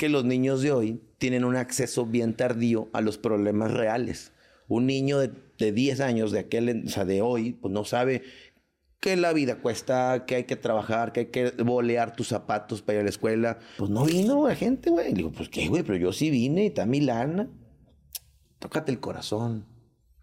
[0.00, 4.32] que los niños de hoy tienen un acceso bien tardío a los problemas reales.
[4.66, 8.22] Un niño de, de 10 años de aquel, o sea, de hoy, pues no sabe
[8.98, 12.94] que la vida cuesta, que hay que trabajar, que hay que bolear tus zapatos para
[12.94, 13.58] ir a la escuela.
[13.76, 15.12] Pues no vino la gente, güey.
[15.12, 17.50] Digo, pues qué, güey, pero yo sí vine y está mi lana.
[18.58, 19.66] Tócate el corazón.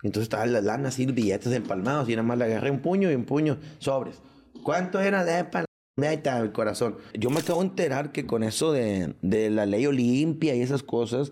[0.01, 3.13] Entonces estaba la lana así, billetes empalmados y nada más le agarré un puño y
[3.13, 4.23] un puño, sobres.
[4.63, 5.66] ¿Cuánto era de?
[5.97, 6.97] Ahí está el corazón.
[7.15, 10.83] Yo me acabo de enterar que con eso de, de, la ley Olimpia y esas
[10.83, 11.31] cosas,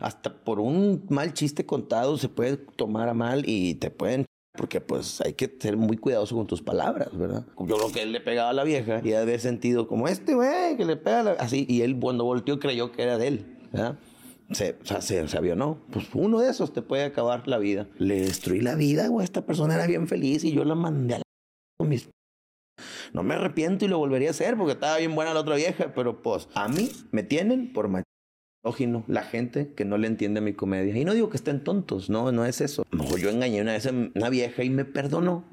[0.00, 4.24] hasta por un mal chiste contado se puede tomar a mal y te pueden
[4.56, 7.46] porque pues hay que ser muy cuidadoso con tus palabras, ¿verdad?
[7.60, 10.76] Yo creo que él le pegaba a la vieja y haber sentido como este güey
[10.76, 11.30] que le pega a la...
[11.32, 13.98] así y él cuando volteó creyó que era de él, ¿verdad?
[14.50, 15.78] Se, o se, se avionó.
[15.92, 17.86] Pues uno de esos te puede acabar la vida.
[17.98, 19.22] Le destruí la vida, güey.
[19.22, 21.22] Esta persona era bien feliz y yo la mandé a la...
[21.78, 22.08] con mis
[23.12, 25.92] no me arrepiento y lo volvería a hacer porque estaba bien buena la otra vieja,
[25.94, 27.88] pero pues a mí me tienen por
[28.62, 30.96] misógino la gente que no le entiende mi comedia.
[30.96, 32.82] Y no digo que estén tontos, no, no es eso.
[32.82, 35.44] A lo mejor yo engañé una vez a una vieja y me perdonó.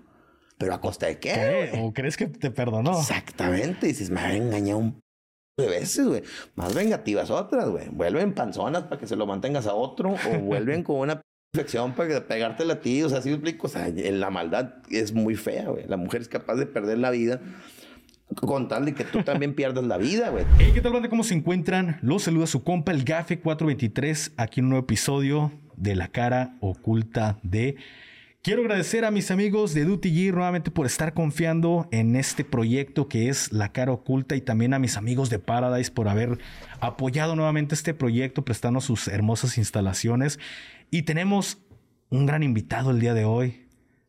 [0.58, 1.70] Pero a costa de qué?
[1.72, 1.82] ¿Qué?
[1.84, 3.00] ¿O crees que te perdonó?
[3.00, 3.86] Exactamente.
[3.88, 5.00] Dices, me ha engañado un
[5.58, 6.24] de veces, güey.
[6.56, 7.90] Más vengativas otras, güey.
[7.90, 11.22] Vuelven panzonas para que se lo mantengas a otro o vuelven con una
[11.58, 13.04] infección para pegártela a ti.
[13.04, 13.68] O sea, así explico.
[13.68, 15.86] O sea, la maldad es muy fea, güey.
[15.88, 17.42] La mujer es capaz de perder la vida
[18.36, 20.46] con tal de que tú también pierdas la vida, güey.
[20.74, 21.10] ¿qué tal, banda?
[21.10, 21.98] ¿Cómo se encuentran?
[22.02, 26.56] Los saluda su compa, el Gafe 423, aquí en un nuevo episodio de La Cara
[26.60, 27.78] Oculta de...
[28.48, 33.10] Quiero agradecer a mis amigos de Duty Gear nuevamente por estar confiando en este proyecto
[33.10, 36.38] que es La Cara Oculta y también a mis amigos de Paradise por haber
[36.80, 40.40] apoyado nuevamente este proyecto, prestando sus hermosas instalaciones.
[40.92, 41.58] Y tenemos
[42.10, 43.66] un gran invitado el día de hoy.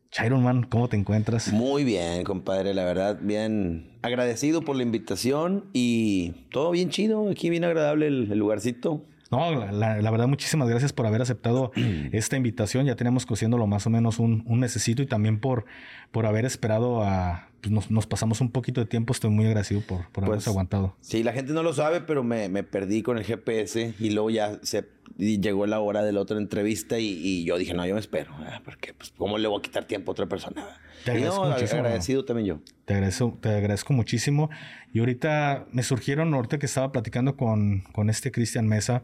[0.09, 1.51] Chiron Man, ¿cómo te encuentras?
[1.51, 7.49] Muy bien, compadre, la verdad, bien agradecido por la invitación y todo bien chido, aquí
[7.49, 9.05] bien agradable el, el lugarcito.
[9.31, 11.71] No, la, la, verdad, muchísimas gracias por haber aceptado
[12.11, 12.85] esta invitación.
[12.85, 15.65] Ya tenemos cosiéndolo más o menos un, un mesecito y también por,
[16.11, 17.48] por haber esperado a.
[17.61, 19.13] Pues nos, nos, pasamos un poquito de tiempo.
[19.13, 20.95] Estoy muy agradecido por, por pues, haberse aguantado.
[21.01, 24.29] Sí, la gente no lo sabe, pero me, me perdí con el GPS y luego
[24.29, 24.87] ya se
[25.17, 28.31] llegó la hora de la otra entrevista y, y yo dije, no, yo me espero.
[28.63, 30.65] Porque, pues, ¿cómo le voy a quitar tiempo a otra persona?
[31.03, 31.79] Te agradezco no, muchísimo.
[31.81, 32.59] agradecido también yo.
[32.85, 34.49] Te agradezco, te agradezco muchísimo.
[34.93, 39.03] Y ahorita me surgieron, ahorita que estaba platicando con, con este Cristian Mesa,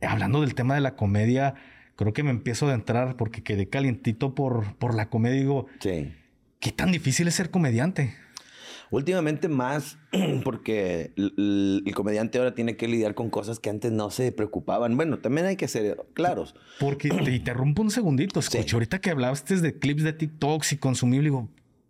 [0.00, 1.54] hablando del tema de la comedia,
[1.96, 5.40] creo que me empiezo a entrar porque quedé calientito por, por la comedia.
[5.40, 6.12] Digo, sí.
[6.60, 8.14] ¿Qué tan difícil es ser comediante?
[8.90, 9.98] Últimamente más,
[10.44, 14.96] porque el, el, comediante ahora tiene que lidiar con cosas que antes no se preocupaban.
[14.96, 16.54] Bueno, también hay que ser claros.
[16.80, 18.40] Porque te interrumpo un segundito.
[18.40, 18.74] Escucha, sí.
[18.74, 21.48] ahorita que hablaste de clips de TikToks y consumible, digo,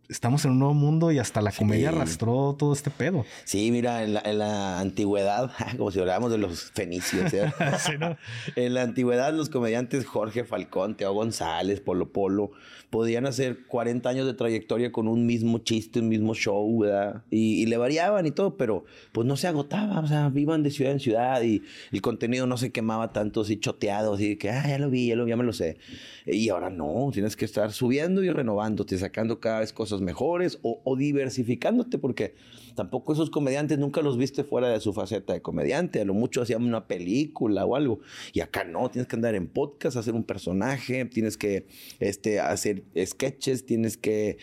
[0.09, 1.59] estamos en un nuevo mundo y hasta la sí.
[1.59, 3.25] comedia arrastró todo este pedo.
[3.45, 7.53] Sí, mira, en la, en la antigüedad, como si habláramos de los fenicios, ¿eh?
[7.79, 8.17] sí, ¿no?
[8.57, 12.53] en la antigüedad los comediantes Jorge Falcón, Teo González, Polo Polo,
[12.91, 17.23] podían hacer 40 años de trayectoria con un mismo chiste, un mismo show, ¿verdad?
[17.31, 20.71] Y, y le variaban y todo, pero pues no se agotaba, o sea, vivan de
[20.71, 24.67] ciudad en ciudad y el contenido no se quemaba tanto así choteado, así que, ah,
[24.67, 25.77] ya lo vi, ya lo vi, ya me lo sé.
[26.25, 30.81] Y ahora no, tienes que estar subiendo y renovándote, sacando cada vez cosas mejores o,
[30.85, 32.35] o, diversificándote, porque
[32.75, 36.01] tampoco esos comediantes nunca los viste fuera de su faceta de comediante.
[36.01, 38.01] A lo mucho hacían una película o algo.
[38.33, 41.67] Y acá no, tienes que andar en podcast, hacer un personaje, tienes que
[42.01, 44.39] este, hacer sketches, tienes que.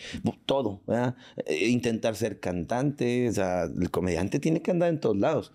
[0.46, 1.16] todo, ¿verdad?
[1.60, 3.28] Intentar ser cantante.
[3.28, 5.52] O sea, el comediante tiene que andar en todos lados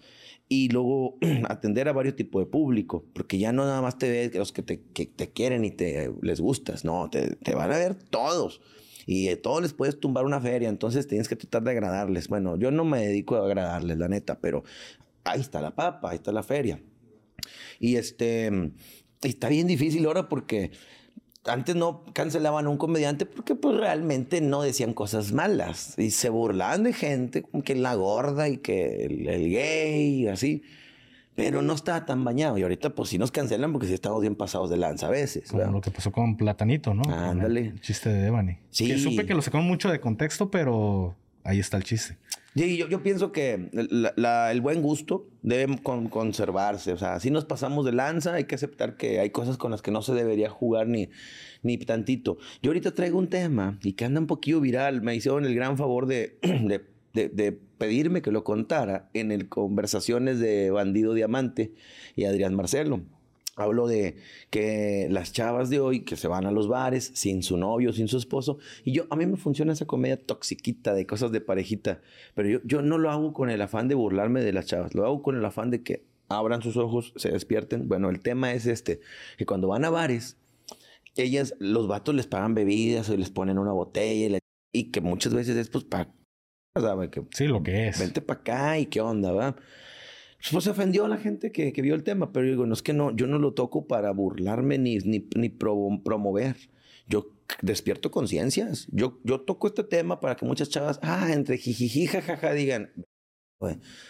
[0.51, 4.35] y luego atender a varios tipos de público, porque ya no nada más te ves
[4.35, 7.77] los que te, que te quieren y te les gustas, no, te, te, van a
[7.77, 8.59] ver todos.
[9.05, 12.27] Y a todos les puedes tumbar una feria, entonces tienes que tratar de agradarles.
[12.27, 14.63] Bueno, yo no me dedico a agradarles, la neta, pero
[15.23, 16.81] ahí está la papa, ahí está la feria.
[17.79, 18.71] Y este,
[19.21, 20.71] está bien difícil ahora porque
[21.45, 26.29] antes no cancelaban a un comediante porque pues realmente no decían cosas malas y se
[26.29, 30.63] burlaban de gente como que la gorda y que el, el gay y así.
[31.35, 32.57] Pero no estaba tan bañado.
[32.57, 35.49] Y ahorita, pues sí nos cancelan porque sí estamos bien pasados de lanza a veces.
[35.49, 35.73] Como ¿verdad?
[35.73, 37.03] lo que pasó con Platanito, ¿no?
[37.09, 37.67] Ándale.
[37.67, 38.57] El chiste de Devani.
[38.69, 38.87] Sí.
[38.87, 42.17] Que supe que lo sacaron mucho de contexto, pero ahí está el chiste.
[42.53, 46.91] Sí, yo, yo pienso que la, la, el buen gusto debe con, conservarse.
[46.91, 49.81] O sea, si nos pasamos de lanza, hay que aceptar que hay cosas con las
[49.81, 51.09] que no se debería jugar ni,
[51.63, 52.37] ni tantito.
[52.61, 55.01] Yo ahorita traigo un tema y que anda un poquillo viral.
[55.01, 56.81] Me hicieron el gran favor de, de,
[57.13, 61.73] de, pedirme que lo contara en el conversaciones de Bandido Diamante
[62.15, 63.01] y Adrián Marcelo.
[63.55, 64.15] Hablo de
[64.49, 68.07] que las chavas de hoy que se van a los bares sin su novio, sin
[68.07, 72.01] su esposo, y yo, a mí me funciona esa comedia toxiquita de cosas de parejita,
[72.33, 75.05] pero yo, yo no lo hago con el afán de burlarme de las chavas, lo
[75.05, 76.05] hago con el afán de que
[76.37, 77.87] abran sus ojos, se despierten.
[77.87, 79.01] Bueno, el tema es este,
[79.37, 80.37] que cuando van a bares,
[81.15, 84.39] ellas, los vatos les pagan bebidas o les ponen una botella
[84.71, 86.13] y, que muchas veces es pues para...
[86.73, 87.99] Que, sí, lo que es.
[87.99, 89.57] Vente para acá y qué onda, ¿va?
[90.51, 92.81] Pues se ofendió a la gente que, que, vio el tema, pero digo, no es
[92.81, 96.55] que no, yo no lo toco para burlarme ni, ni, ni promover.
[97.07, 98.87] Yo despierto conciencias.
[98.89, 102.89] Yo, yo toco este tema para que muchas chavas, ah, entre jijiji, jajaja, digan,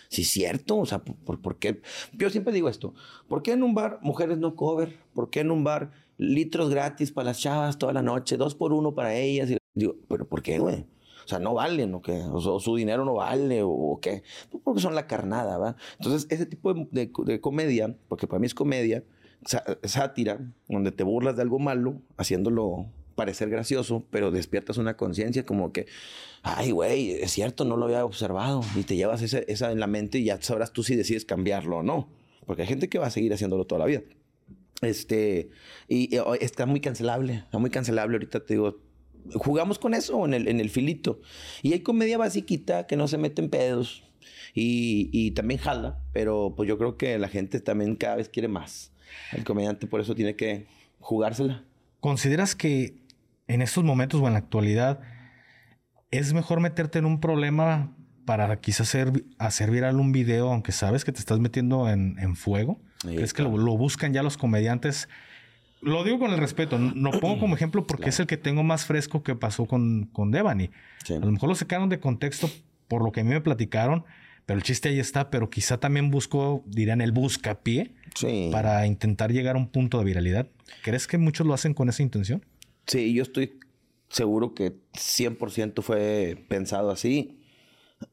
[0.10, 0.78] Sí, es cierto.
[0.78, 1.82] O sea, ¿por, ¿por, qué?
[2.14, 2.94] Yo siempre digo esto.
[3.28, 5.00] ¿Por qué en un bar mujeres no cover?
[5.14, 8.38] ¿Por qué en un bar litros gratis para las chavas toda la noche?
[8.38, 9.50] Dos por uno para ellas.
[9.50, 10.86] Y digo, ¿pero por qué, güey?
[11.26, 12.22] O sea, no valen, ¿o qué?
[12.32, 14.24] O, su dinero no vale, ¿o, qué?
[14.64, 15.76] Porque son la carnada, ¿va?
[16.00, 19.04] Entonces, ese tipo de, de comedia, porque para mí es comedia,
[19.84, 25.72] sátira, donde te burlas de algo malo, haciéndolo parecer gracioso, pero despiertas una conciencia como
[25.72, 25.86] que,
[26.44, 28.62] ay, güey, es cierto, no lo había observado.
[28.76, 31.78] Y te llevas esa, esa en la mente y ya sabrás tú si decides cambiarlo
[31.78, 32.10] o no.
[32.46, 34.02] Porque hay gente que va a seguir haciéndolo toda la vida.
[34.82, 35.50] Este,
[35.88, 36.10] y,
[36.40, 38.16] está muy cancelable, está muy cancelable.
[38.16, 38.80] Ahorita te digo,
[39.36, 41.22] jugamos con eso en el, en el filito.
[41.62, 44.04] Y hay comedia basiquita que no se mete en pedos
[44.54, 48.48] y, y también jala, pero pues yo creo que la gente también cada vez quiere
[48.48, 48.92] más.
[49.34, 50.68] El comediante por eso tiene que
[51.00, 51.64] jugársela.
[52.00, 53.02] ¿Consideras que
[53.48, 55.02] en estos momentos o en la actualidad
[56.10, 57.96] es mejor meterte en un problema
[58.26, 62.80] para quizás hacer, hacer viral un video, aunque sabes que te estás metiendo en, fuego?
[63.02, 65.10] ¿Crees que lo, buscan ya los comediantes?
[65.82, 68.86] Lo digo con el respeto, no pongo como ejemplo porque es el que tengo más
[68.86, 70.70] fresco que pasó con, con Devani.
[71.10, 72.50] A lo mejor lo sacaron de contexto
[72.88, 74.04] por lo que a mí me platicaron,
[74.46, 77.94] pero el chiste ahí está, pero quizá también busco, dirán, el buscapié
[78.52, 80.48] para intentar llegar a un punto de viralidad.
[80.84, 82.46] ¿Crees que muchos lo hacen con esa intención?
[82.86, 83.60] Sí, yo estoy
[84.10, 87.40] seguro que 100% fue pensado así.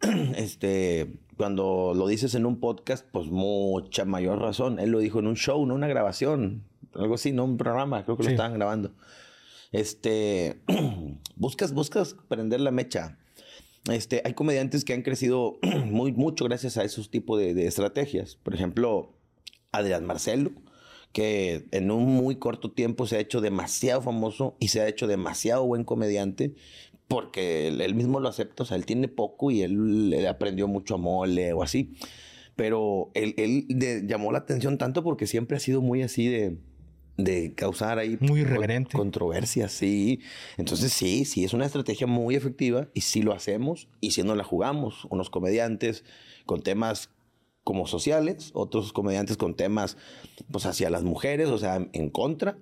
[0.36, 4.78] Este, cuando lo dices en un podcast, pues mucha mayor razón.
[4.78, 6.64] Él lo dijo en un show, no una grabación,
[6.98, 8.92] algo así, no un programa, creo que lo estaban grabando.
[9.72, 10.60] Este,
[11.36, 13.18] buscas, buscas prender la mecha.
[13.90, 18.36] Este, hay comediantes que han crecido muy, mucho gracias a esos tipos de, de estrategias.
[18.36, 19.14] Por ejemplo,
[19.72, 20.52] Adrián Marcelo,
[21.12, 25.06] que en un muy corto tiempo se ha hecho demasiado famoso y se ha hecho
[25.06, 26.54] demasiado buen comediante
[27.08, 30.94] porque él, mismo lo acepta, o sea, él tiene poco y él, le aprendió mucho
[30.94, 31.94] a mole o así.
[32.54, 33.66] Pero él, él
[34.06, 36.58] llamó la atención tanto porque siempre ha sido muy así de,
[37.18, 38.96] de causar ahí muy irreverente.
[38.96, 40.20] controversias, sí.
[40.56, 44.34] Entonces sí, sí, es una estrategia muy efectiva y sí lo hacemos y si no
[44.34, 46.04] la jugamos, unos comediantes
[46.46, 47.10] con temas
[47.64, 49.98] como sociales, otros comediantes con temas
[50.50, 52.56] pues hacia las mujeres, o sea, en contra,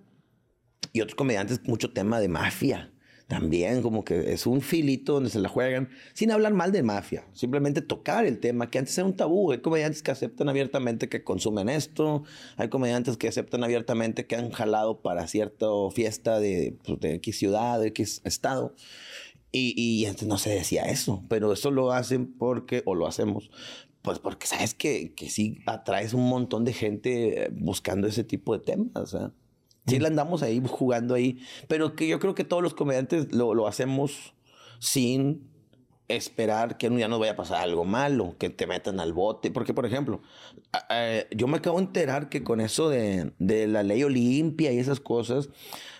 [0.93, 2.91] y otros comediantes mucho tema de mafia.
[3.27, 7.27] También como que es un filito donde se la juegan sin hablar mal de mafia,
[7.33, 9.51] simplemente tocar el tema que antes era un tabú.
[9.51, 12.23] Hay comediantes que aceptan abiertamente que consumen esto,
[12.57, 17.37] hay comediantes que aceptan abiertamente que han jalado para cierta fiesta de, pues, de X
[17.37, 18.75] ciudad, de X estado.
[19.51, 23.51] Y, y, antes no se decía eso, pero eso lo hacen porque, o lo hacemos,
[24.03, 28.65] pues porque sabes que, que sí atraes un montón de gente buscando ese tipo de
[28.65, 29.11] temas.
[29.11, 29.33] Sea,
[29.87, 33.55] sí le andamos ahí jugando ahí, pero que yo creo que todos los comediantes lo,
[33.55, 34.35] lo hacemos
[34.79, 35.49] sin
[36.09, 39.51] esperar que día nos vaya a pasar algo malo, que te metan al bote.
[39.51, 40.21] Porque, por ejemplo,
[41.35, 45.01] yo me acabo de enterar que con eso de, de, la ley Olimpia y esas
[45.01, 45.49] cosas,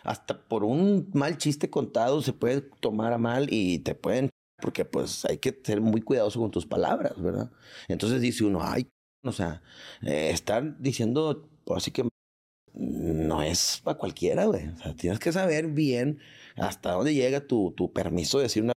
[0.05, 4.85] hasta por un mal chiste contado se puede tomar a mal y te pueden porque
[4.87, 7.51] pues hay que ser muy cuidadoso con tus palabras, ¿verdad?
[7.89, 8.89] Entonces dice uno, ay,
[9.23, 9.63] o sea,
[10.03, 12.09] eh, estar diciendo, pues, así que
[12.77, 14.69] no es para cualquiera, güey.
[14.69, 16.19] O sea, tienes que saber bien
[16.57, 18.73] hasta dónde llega tu, tu permiso de decir una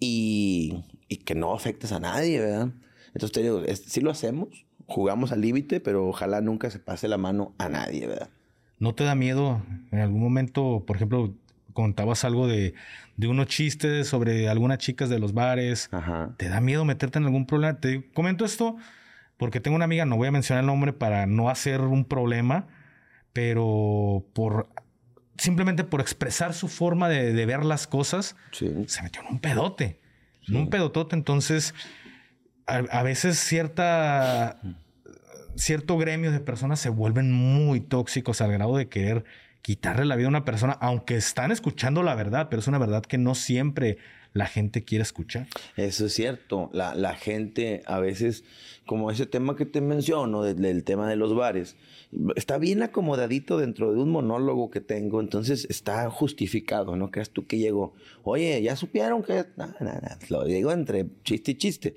[0.00, 2.72] y, y que no afectes a nadie, ¿verdad?
[3.08, 7.18] Entonces te digo, sí lo hacemos, jugamos al límite, pero ojalá nunca se pase la
[7.18, 8.30] mano a nadie, ¿verdad?
[8.78, 11.32] ¿No te da miedo en algún momento, por ejemplo,
[11.72, 12.74] contabas algo de,
[13.16, 15.90] de unos chistes sobre algunas chicas de los bares.
[16.36, 17.78] ¿Te da miedo meterte en algún problema?
[17.78, 18.76] Te comento esto
[19.36, 22.68] porque tengo una amiga, no voy a mencionar el nombre para no hacer un problema,
[23.32, 24.68] pero por
[25.36, 30.00] simplemente por expresar su forma de, ver las cosas, se metió en un pedote,
[30.46, 31.16] en un pedotote.
[31.16, 31.74] Entonces,
[32.66, 34.60] a, a, veces cierta,
[35.56, 39.24] cierto gremio de personas se vuelven muy tóxicos al grado de querer
[39.62, 43.02] quitarle la vida a una persona, aunque están escuchando la verdad, pero es una verdad
[43.02, 43.96] que no siempre
[44.34, 45.46] la gente quiere escuchar.
[45.76, 46.68] Eso es cierto.
[46.72, 48.44] La, la gente a veces,
[48.84, 51.76] como ese tema que te menciono, del, tema de los bares,
[52.34, 57.10] está bien acomodadito dentro de un monólogo que tengo, entonces está justificado, ¿no?
[57.12, 59.46] Creas tú que llegó, oye, ya supieron que...
[59.56, 61.96] Nada, nada, lo digo entre chiste y chiste.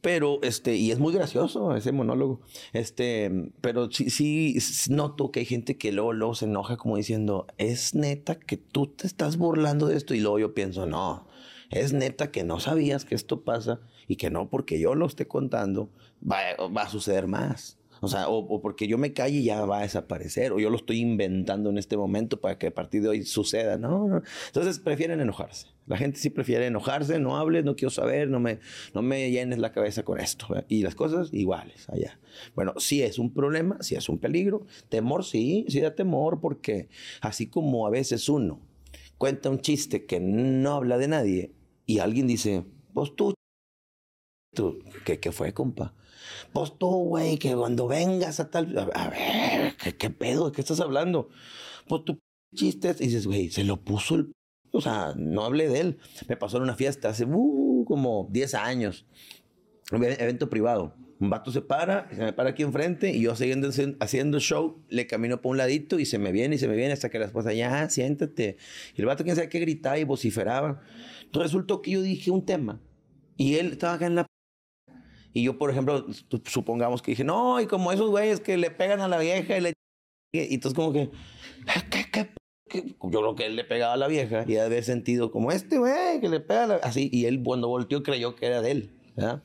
[0.00, 2.40] Pero, este, y es muy gracioso ese monólogo.
[2.72, 4.58] Este, pero sí, sí
[4.90, 8.86] noto que hay gente que luego, luego se enoja como diciendo, es neta que tú
[8.86, 10.14] te estás burlando de esto.
[10.14, 11.26] Y luego yo pienso, no,
[11.70, 15.26] es neta que no sabías que esto pasa y que no porque yo lo esté
[15.26, 15.90] contando
[16.22, 17.78] va, va a suceder más.
[18.00, 20.76] O sea, o, porque yo me calle y ya va a desaparecer, o yo lo
[20.76, 24.22] estoy inventando en este momento para que a partir de hoy suceda, ¿no?
[24.46, 25.68] Entonces prefieren enojarse.
[25.86, 28.58] La gente sí prefiere enojarse, no hables, no quiero saber, no me,
[28.94, 30.46] no me llenes la cabeza con esto.
[30.68, 32.20] Y las cosas iguales allá.
[32.54, 34.66] Bueno, sí es un problema, sí es un peligro.
[34.90, 36.88] Temor, sí, sí da temor, porque
[37.22, 38.60] así como a veces uno
[39.16, 41.52] cuenta un chiste que no habla de nadie
[41.86, 42.64] y alguien dice,
[42.94, 43.34] pues tú,
[44.54, 45.94] tú ¿qué, qué fue, compa?
[46.52, 48.76] Pues tú, güey, que cuando vengas a tal.
[48.94, 50.50] A ver, ¿qué, pedo?
[50.50, 51.28] ¿De qué estás hablando?
[51.86, 52.18] Pues tú
[52.54, 53.00] chistes.
[53.00, 54.32] Y dices, güey, se lo puso el.
[54.72, 55.98] O sea, no hablé de él.
[56.28, 59.06] Me pasó en una fiesta hace uh, como 10 años.
[59.92, 60.94] Un evento privado.
[61.20, 63.68] Un vato se para, se me para aquí enfrente y yo siguiendo
[63.98, 66.92] haciendo show, le camino por un ladito y se me viene y se me viene
[66.92, 68.56] hasta que la esposa, ya, siéntate.
[68.94, 70.80] Y el vato, quién sabe qué gritaba y vociferaba.
[71.32, 72.80] Resultó que yo dije un tema
[73.36, 74.26] y él estaba acá en la
[75.32, 76.06] y yo, por ejemplo,
[76.44, 79.60] supongamos que dije, no, y como esos güeyes que le pegan a la vieja y
[79.60, 79.72] le...
[80.32, 81.10] Y entonces como que,
[81.90, 82.30] ¿qué, qué,
[82.68, 82.96] qué?
[83.02, 86.20] Yo creo que él le pegaba a la vieja y había sentido como este güey
[86.20, 86.74] que le pega a la...
[86.76, 89.42] Así, y él cuando volteó creyó que era de él, ¿verdad?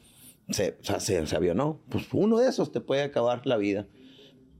[0.49, 1.81] Se, o sea, se, se no.
[1.89, 3.87] Pues uno de esos te puede acabar la vida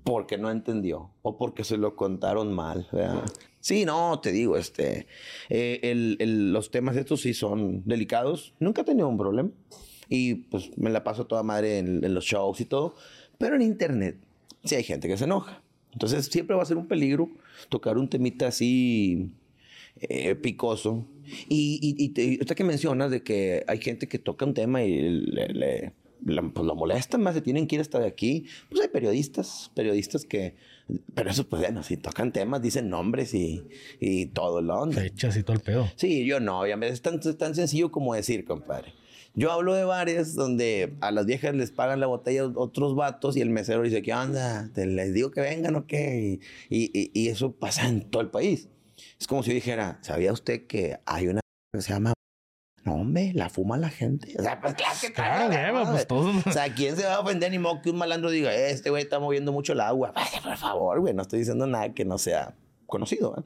[0.04, 3.24] porque no entendió o porque se lo contaron mal, ¿verdad?
[3.60, 5.08] Sí, no, te digo, este,
[5.50, 8.54] eh, el, el, los temas estos sí son delicados.
[8.60, 9.52] Nunca he tenido un problema
[10.10, 12.96] y pues me la paso toda madre en, los shows y todo.
[13.38, 14.18] Pero en internet
[14.64, 15.62] sí hay gente que se enoja.
[15.92, 17.30] Entonces siempre va a ser un peligro
[17.70, 19.32] tocar un temita así
[20.02, 21.06] eh, picoso.
[21.48, 25.94] Y, y, y que mencionas de que hay gente que toca un tema y le,
[26.26, 28.46] pues lo molestan más, se tienen que ir hasta de aquí.
[28.70, 30.56] Pues hay periodistas, periodistas que,
[31.14, 33.64] pero eso pues bueno, si tocan temas, dicen nombres y,
[34.00, 35.90] y todo lo Fechas y todo el pedo.
[35.96, 38.94] Sí, yo no, obviamente es tan, tan sencillo como decir, compadre.
[39.36, 43.42] Yo hablo de bares donde a las viejas les pagan la botella otros vatos y
[43.42, 44.70] el mesero dice, ¿qué onda?
[44.74, 46.40] ¿Te les digo que vengan o qué?
[46.70, 48.70] Y, y, eso pasa en todo el país.
[49.20, 51.42] Es como si yo dijera, ¿sabía usted que hay una
[51.74, 52.14] que se llama
[52.86, 54.36] no, hombre, la fuma la gente.
[54.38, 56.34] O sea, pues claro que claro, pues todo.
[56.46, 59.04] O sea, ¿quién se va a ofender ni modo que un malandro diga, este güey
[59.04, 60.14] está moviendo mucho el agua?
[60.44, 63.36] por favor, güey, no estoy diciendo nada que no sea conocido.
[63.38, 63.44] ¿eh?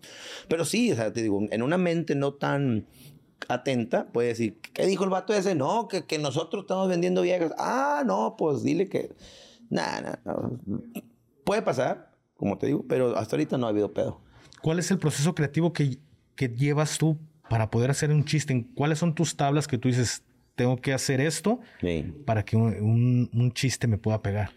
[0.48, 2.88] Pero sí, o sea, te digo, en una mente no tan
[3.48, 5.56] atenta, puede decir, ¿qué dijo el vato ese?
[5.56, 7.54] No, que, que nosotros estamos vendiendo viejas.
[7.58, 9.16] Ah, no, pues dile que...
[9.70, 10.22] Nada,
[11.44, 14.22] puede pasar, como te digo, pero hasta ahorita no ha habido pedo.
[14.62, 15.98] ¿Cuál es el proceso creativo que,
[16.36, 17.18] que llevas tú
[17.50, 18.66] para poder hacer un chiste?
[18.76, 20.24] ¿Cuáles son tus tablas que tú dices,
[20.56, 21.60] tengo que hacer esto
[22.26, 24.52] para que un, un, chiste me pueda pegar?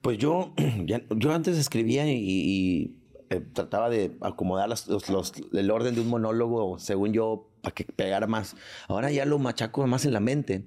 [0.00, 0.54] Pues yo,
[1.16, 2.96] yo antes escribía y,
[3.30, 7.84] eh, trataba de acomodar los, los, el orden de un monólogo según yo para que
[7.84, 8.56] pegara más.
[8.88, 10.64] Ahora ya lo machaco más en la mente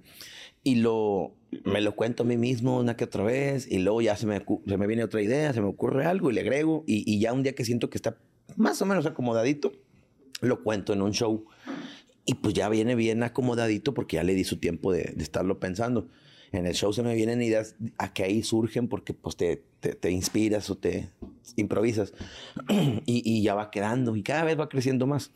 [0.63, 4.17] y lo me lo cuento a mí mismo una que otra vez y luego ya
[4.17, 7.09] se me, se me viene otra idea, se me ocurre algo y le agrego y,
[7.09, 8.17] y, ya un día que siento que está
[8.57, 9.71] más o menos acomodadito,
[10.41, 11.45] lo cuento en un show
[12.25, 15.59] y pues ya viene bien acomodadito porque ya le di su tiempo de, de estarlo
[15.59, 16.09] pensando.
[16.51, 19.93] En el show se me vienen ideas a que ahí surgen porque pues te, te,
[19.93, 21.09] te inspiras o te
[21.55, 22.13] improvisas
[23.05, 25.31] y, ya va quedando y cada vez va creciendo más.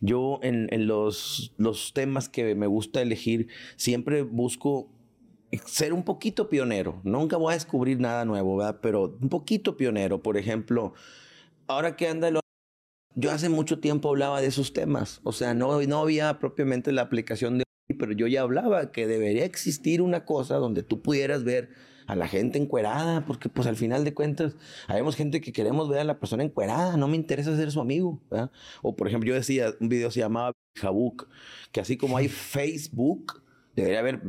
[0.00, 1.52] Yo en, los,
[1.94, 4.90] temas que me gusta elegir siempre busco
[5.66, 7.00] ser un poquito pionero.
[7.04, 8.60] Nunca voy a descubrir nada nuevo.
[8.80, 10.22] Pero un poquito pionero.
[10.22, 10.94] Por ejemplo,
[11.66, 12.40] ahora que anda el...
[13.14, 15.20] Yo hace mucho tiempo hablaba de esos temas.
[15.22, 17.64] O sea, no, no había propiamente la aplicación de
[17.98, 21.70] pero yo ya hablaba que debería existir una cosa donde tú pudieras ver
[22.06, 24.56] a la gente encuerada, porque pues al final de cuentas,
[24.88, 28.20] habemos gente que queremos ver a la persona encuerada, no me interesa ser su amigo.
[28.82, 31.28] O por ejemplo, yo decía, un video se llamaba Jabook,
[31.72, 33.42] que así como hay Facebook,
[33.74, 34.20] debería haber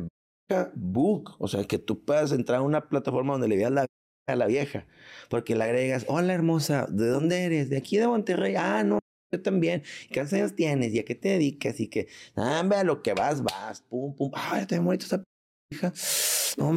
[0.74, 3.86] Book, o sea, que tú puedas entrar a una plataforma donde le veas la
[4.26, 4.86] a la vieja,
[5.28, 7.68] porque le agregas, hola hermosa, ¿de dónde eres?
[7.68, 8.98] De aquí de Monterrey, ah, no,
[9.32, 9.82] yo también.
[10.10, 10.94] ¿Qué años tienes?
[10.94, 11.80] ¿Y a qué te dedicas?
[11.80, 14.30] Y que, ah, a lo que vas, vas, pum, pum.
[14.34, 15.22] Ay, te bonito esa
[15.70, 15.92] hija.
[16.56, 16.76] No,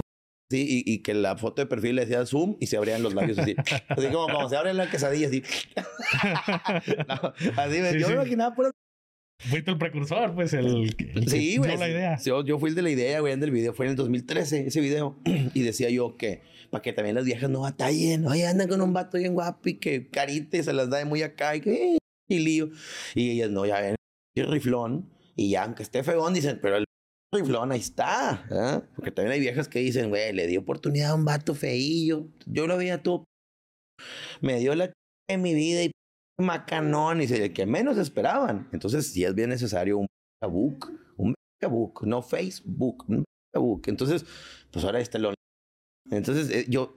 [0.49, 3.13] Sí, y, y, que la foto de perfil le decía zoom y se abrían los
[3.13, 3.53] labios así.
[3.89, 5.43] así como, como se abren la quesadilla, así.
[7.57, 8.71] así me, yo me imaginaba por
[9.39, 10.95] Fuiste el precursor, pues, el,
[11.27, 11.77] sí, güey.
[11.77, 12.17] la idea.
[12.23, 13.71] Yo, yo, fui el de la idea, güey, del video.
[13.73, 15.15] Fue en el 2013, ese video.
[15.53, 18.25] y decía yo que, para que también las viejas no batallen.
[18.25, 21.21] Oye, andan con un vato bien guapo y que carite se las da de muy
[21.21, 22.71] acá y que, y lío.
[23.13, 23.95] Y ellas no, ya ven,
[24.35, 25.09] el riflón.
[25.35, 26.86] Y ya, aunque esté feón, dicen, pero el
[27.33, 28.45] riflón, ahí está.
[28.51, 28.87] ¿eh?
[28.95, 32.27] Porque también hay viejas que dicen, güey, le di oportunidad a un vato feillo.
[32.45, 33.25] Yo lo veía todo.
[34.41, 34.91] Me dio la
[35.29, 35.91] en mi vida y
[36.39, 37.21] macanón.
[37.21, 38.69] Y el que menos esperaban.
[38.71, 40.07] Entonces, sí es bien necesario un
[40.41, 41.33] book, un
[41.69, 43.83] book, no Facebook, un book.
[43.87, 44.25] Entonces,
[44.71, 45.33] pues ahora está el
[46.11, 46.93] Entonces, eh, yo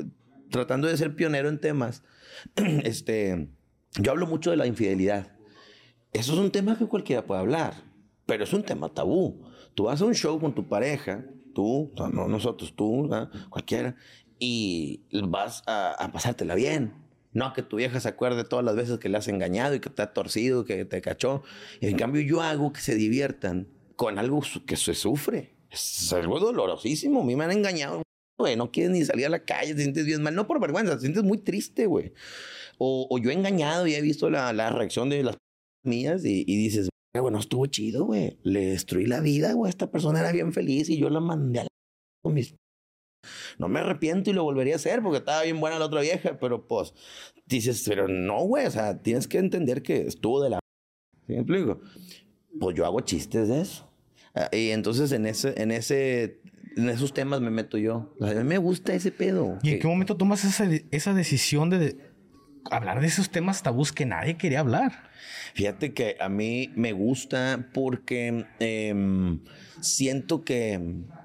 [0.51, 2.03] tratando de ser pionero en temas,
[2.57, 3.49] este,
[4.01, 5.37] yo hablo mucho de la infidelidad.
[6.13, 7.75] Eso es un tema que cualquiera puede hablar,
[8.27, 9.50] pero es un tema tabú.
[9.75, 11.25] Tú vas a un show con tu pareja,
[11.55, 13.09] tú, no nosotros, tú,
[13.49, 13.97] cualquiera,
[14.39, 16.95] y vas a, pasártela bien.
[17.33, 19.91] No que tu vieja se acuerde todas las veces que le has engañado y que
[19.91, 21.45] te ha torcido, que te cachó.
[21.81, 25.55] Y en cambio yo hago que se diviertan con algo que se sufre.
[25.71, 27.21] Es algo dolorosísimo.
[27.21, 28.03] A mí me han engañado,
[28.37, 28.57] güey.
[28.57, 30.35] No quieres ni salir a la calle, te sientes bien mal.
[30.35, 32.13] No por vergüenza, te sientes muy triste, güey.
[32.79, 35.37] O, yo he engañado y he visto la, la reacción de las
[35.85, 38.39] mías y, y dices, bueno, estuvo chido, güey.
[38.43, 39.71] Le destruí la vida, güey.
[39.71, 41.69] Esta persona era bien feliz y yo la mandé a la...
[42.23, 42.55] con mis...
[43.59, 46.39] No me arrepiento y lo volvería a hacer porque estaba bien buena la otra vieja,
[46.41, 46.95] pero pues
[47.47, 50.61] dices, pero no, güey, o sea, tienes que entender que estuvo de la...
[51.27, 51.81] ¿Sí me explico?
[52.59, 53.91] Pues yo hago chistes de eso.
[54.35, 56.41] Ah, y entonces en ese, en ese,
[56.77, 58.15] en esos temas me meto yo.
[58.21, 59.59] a mí me gusta ese pedo.
[59.63, 62.10] ¿Y en qué momento tomas esa, esa decisión de
[62.71, 65.11] hablar de esos temas tabús que nadie quería hablar?
[65.55, 69.41] Fíjate que a mí me gusta porque em,
[69.81, 70.81] siento que,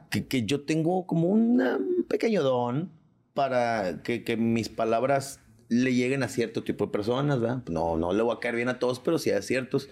[0.09, 2.91] que, yo tengo como un pequeño don
[3.33, 5.39] para que, que, mis palabras
[5.69, 7.63] le lleguen a cierto tipo de personas, ¿verdad?
[7.69, 9.89] No, no le voy a caer bien a todos, pero sí a ciertos.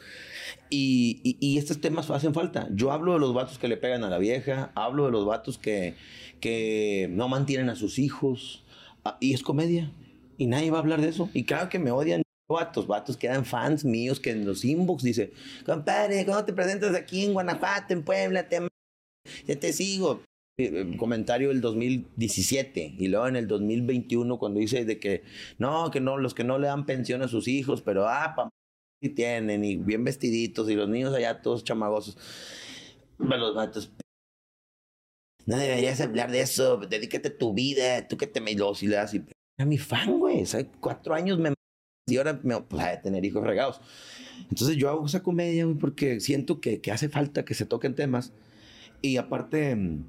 [0.69, 2.67] Y, y, y, estos temas hacen falta.
[2.71, 5.57] Yo hablo de los vatos que le pegan a la vieja, hablo de los vatos
[5.57, 5.95] que,
[6.39, 8.63] que no mantienen a sus hijos,
[9.03, 9.91] ah, y es comedia.
[10.37, 11.29] Y nadie va a hablar de eso.
[11.33, 15.03] Y claro que me odian vatos, vatos que eran fans míos que en los inbox
[15.03, 15.33] dice,
[15.65, 18.47] compadre, ¿cómo te presentas aquí en Guanajuato, en Puebla?
[18.47, 18.67] Te
[19.45, 20.21] ya te sigo.
[20.59, 25.23] Eh, eh, comentario del 2017 y luego en el 2021 cuando dice de que
[25.57, 28.49] no, que no, los que no le dan pensión a sus hijos, pero ah, pa,
[29.01, 32.17] y tienen y bien vestiditos y los niños allá todos chamagosos.
[33.17, 33.91] Los vatos,
[35.47, 39.13] no deberías hablar de eso, dedícate tu vida, tú que te me y le das
[39.15, 39.23] y
[39.63, 40.43] a mi fan, güey,
[40.79, 41.53] cuatro años me
[42.05, 43.81] y ahora me pues, a tener hijos regados.
[44.49, 47.95] Entonces yo hago esa comedia, güey, porque siento que, que, hace falta que se toquen
[47.95, 48.33] temas.
[49.01, 50.05] Y aparte, mm,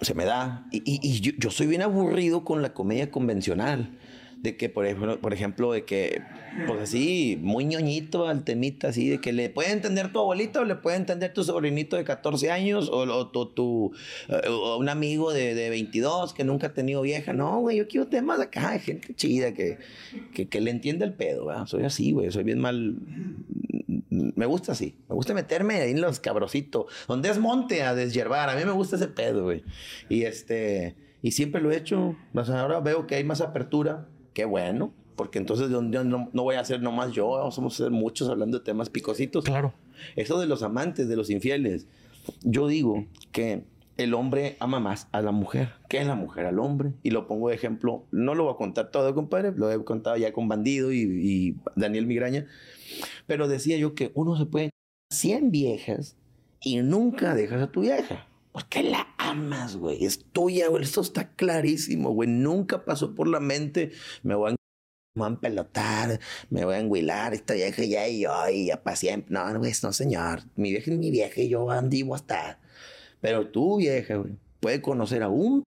[0.00, 0.66] se me da.
[0.70, 3.98] Y, y, yo, yo, soy bien aburrido con la comedia convencional
[4.44, 6.20] de que, por ejemplo, por ejemplo, de que,
[6.66, 10.64] pues así, muy ñoñito al temita, así, de que le puede entender tu abuelito, o
[10.64, 13.92] le puede entender tu sobrinito de 14 años, o, o, tu,
[14.28, 17.32] eh, un amigo de, de, 22 que nunca ha tenido vieja.
[17.32, 19.78] No, güey, yo quiero temas acá, de gente chida, que,
[20.34, 21.64] que, que le entienda el pedo, ¿verdad?
[21.64, 22.96] Soy así, güey, soy bien mal.
[24.10, 28.50] Me gusta así, me gusta meterme ahí en los cabrositos, donde es monte a deshiervar.
[28.50, 29.62] A mí me gusta ese pedo, güey.
[30.10, 32.14] Y este, y siempre lo he hecho.
[32.34, 36.56] O sea, ahora veo que hay más apertura qué bueno, porque entonces no, no, voy
[36.56, 39.44] a ser nomás yo, vamos a ser muchos hablando de temas picositos.
[39.44, 39.72] Claro.
[40.16, 41.86] Eso de los amantes, de los infieles.
[42.42, 43.64] Yo digo que
[43.96, 46.92] el hombre ama más a la mujer que la mujer al hombre.
[47.02, 50.16] Y lo pongo de ejemplo, no lo voy a contar todo, compadre, lo he contado
[50.16, 52.46] ya con Bandido y, y Daniel Migraña,
[53.26, 54.70] pero decía yo que uno se puede
[55.10, 56.16] 100 viejas
[56.60, 58.26] y nunca dejas a tu vieja.
[58.54, 60.04] Porque la amas, güey.
[60.04, 60.84] Es tuya, güey.
[60.84, 62.28] Esto está clarísimo, güey.
[62.28, 63.90] Nunca pasó por la mente.
[64.22, 64.56] Me voy a,
[65.16, 67.34] me a pelotar, me voy a enguilar.
[67.34, 69.34] Esta vieja ya y yo, y ya para siempre.
[69.34, 70.42] No, güey, no, señor.
[70.54, 72.60] Mi vieja es mi vieja y yo andivo hasta.
[73.20, 75.64] Pero tú, vieja, güey, puede conocer a un.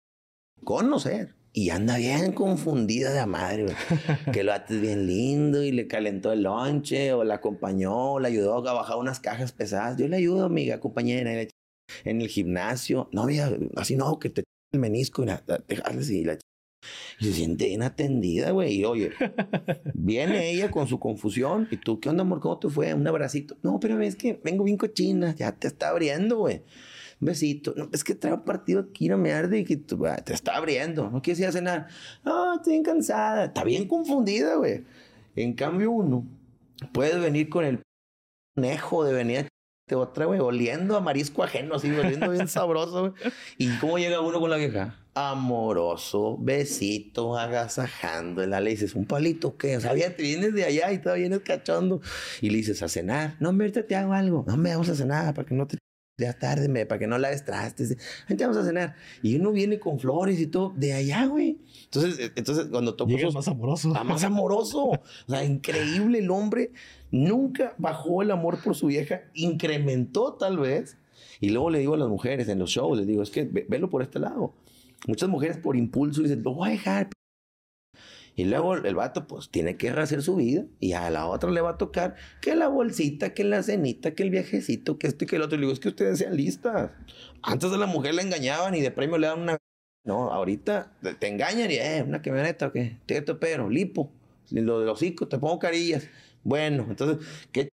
[0.62, 1.34] Conocer.
[1.52, 3.76] Y anda bien confundida de madre, güey.
[4.32, 8.28] que lo haces bien lindo y le calentó el lonche, o la acompañó, o le
[8.28, 9.96] ayudó a bajar unas cajas pesadas.
[9.96, 11.55] Yo le ayudo, amiga, compañera, y le
[12.04, 13.08] en el gimnasio.
[13.12, 16.38] No había, así no, que te el menisco y, la, y, la,
[17.18, 18.74] y se siente inatendida, güey.
[18.74, 19.12] Y oye,
[19.94, 21.68] viene ella con su confusión.
[21.70, 22.40] ¿Y tú qué onda, amor?
[22.40, 22.92] ¿Cómo te fue?
[22.94, 23.56] Un abracito.
[23.62, 25.34] No, pero es que vengo bien cochina.
[25.34, 26.62] Ya te está abriendo, güey.
[27.20, 27.74] Un besito.
[27.76, 31.10] No, es que traigo partido aquí, no me arde y que ah, te está abriendo.
[31.10, 31.86] No quieres ir a cenar.
[32.24, 33.46] No, estoy bien cansada.
[33.46, 34.84] Está bien confundida, güey.
[35.34, 36.26] En cambio, uno
[36.92, 37.80] puede venir con el
[38.54, 39.48] conejo de venir
[39.94, 43.12] otra, güey, oliendo a marisco ajeno, así, oliendo bien sabroso, güey.
[43.58, 44.96] ¿Y cómo llega uno con la vieja?
[45.14, 48.44] Amoroso, besito, agasajando.
[48.44, 49.76] Le dices, ¿un palito qué?
[49.76, 52.00] O sea, te vienes de allá y todavía vienes cachondo.
[52.40, 53.36] Y le dices, ¿a cenar?
[53.38, 54.44] No, ahorita te hago algo.
[54.46, 55.78] No, me vamos a cenar para que no te
[56.18, 57.96] ya tarde, me, para que no la destrastes.
[58.26, 58.96] Gente, vamos a cenar.
[59.22, 61.58] Y uno viene con flores y todo de allá, güey.
[61.84, 63.12] Entonces, eh, entonces cuando toco.
[63.32, 63.92] Más amoroso.
[63.94, 64.84] Ah, más amoroso.
[64.86, 66.72] O sea, increíble el hombre.
[67.10, 69.22] Nunca bajó el amor por su vieja.
[69.34, 70.98] Incrementó, tal vez.
[71.40, 73.90] Y luego le digo a las mujeres en los shows, les digo, es que velo
[73.90, 74.54] por este lado.
[75.06, 77.10] Muchas mujeres por impulso dicen, lo voy a dejar.
[78.34, 80.64] Y luego el vato, pues, tiene que rehacer su vida.
[80.78, 84.22] Y a la otra le va a tocar que la bolsita, que la cenita, que
[84.22, 85.56] el viajecito, que esto y que el otro.
[85.56, 86.90] Y le digo, es que ustedes sean listas.
[87.42, 89.56] Antes de la mujer la engañaban y de premio le dan una...
[90.04, 92.98] No, ahorita te engañan y, eh, una camioneta, ¿o qué?
[93.06, 94.12] Tieto pero, lipo.
[94.50, 96.08] Lo de los hocico, te pongo carillas.
[96.42, 97.68] Bueno, entonces, ¿qué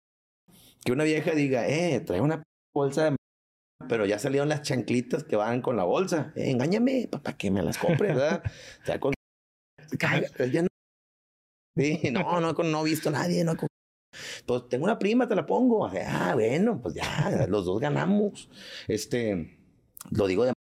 [0.85, 2.43] que una vieja diga, eh, trae una
[2.75, 3.17] bolsa de...
[3.89, 6.33] Pero ya salieron las chanclitas que van con la bolsa.
[6.35, 8.43] Eh, engáñame, para que me las compre, ¿verdad?
[8.83, 9.13] o sea, con...
[10.51, 10.69] ya no...
[11.77, 13.55] Sí, no, no, no he visto a nadie, no.
[14.47, 15.87] Pues tengo una prima, te la pongo.
[15.87, 18.49] Ah, bueno, pues ya, los dos ganamos.
[18.89, 19.59] Este,
[20.11, 20.53] lo digo de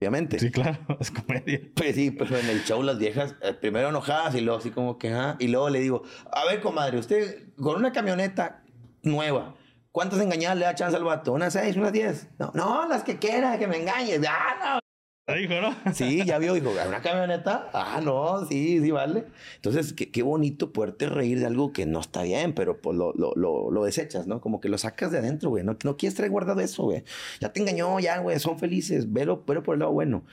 [0.00, 0.38] obviamente.
[0.38, 1.60] Sí, claro, es comedia.
[1.74, 4.98] Pues sí, pero en el show las viejas, eh, primero enojadas y luego así como
[4.98, 8.62] que, ah, y luego le digo, a ver, comadre, usted con una camioneta
[9.02, 9.54] nueva,
[9.96, 11.32] ¿Cuántas engañadas le da chance al vato?
[11.32, 12.28] ¿Unas seis, unas diez?
[12.38, 14.20] No, no, las que quiera, que me engañes.
[14.28, 14.85] Ah, no.
[15.34, 15.74] Dijo, ¿no?
[15.92, 17.68] Sí, ya vio, dijo, ¿una camioneta?
[17.72, 19.24] Ah, no, sí, sí, vale.
[19.56, 23.12] Entonces, qué, qué bonito poderte reír de algo que no está bien, pero pues lo,
[23.14, 24.40] lo, lo, lo desechas, ¿no?
[24.40, 25.64] Como que lo sacas de adentro, güey.
[25.64, 27.02] No, no quieres traer guardado eso, güey.
[27.40, 29.12] Ya te engañó, ya, güey, son felices.
[29.12, 30.24] Velo, pero por el lado bueno.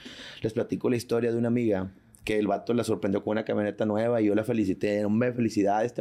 [0.42, 1.92] Les platico la historia de una amiga
[2.24, 5.04] que el vato la sorprendió con una camioneta nueva y yo la felicité.
[5.06, 5.96] Hombre, felicidades,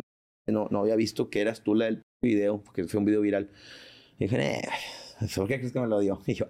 [0.46, 3.50] no, no había visto que eras tú la del video, porque fue un video viral.
[4.18, 4.68] Y dije, eh,
[5.36, 6.20] ¿por qué crees que me lo dio?
[6.26, 6.46] Y yo,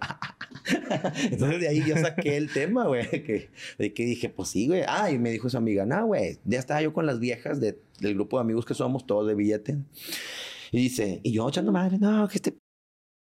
[1.31, 4.83] entonces de ahí yo saqué el tema, güey, que, de que dije, pues sí, güey.
[4.87, 7.79] Ah, y me dijo su amiga, no, güey, ya estaba yo con las viejas de,
[7.99, 9.77] del grupo de amigos que somos, todos de billete.
[10.71, 12.57] Y dice, y yo echando madre, no, que este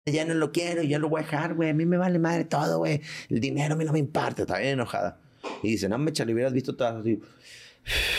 [0.06, 2.46] ya no lo quiero, ya lo voy a dejar, güey, a mí me vale madre
[2.46, 5.20] todo, güey, el dinero a mí no me imparte, está bien enojada.
[5.64, 7.20] Y dice, no, me le hubieras visto todas así.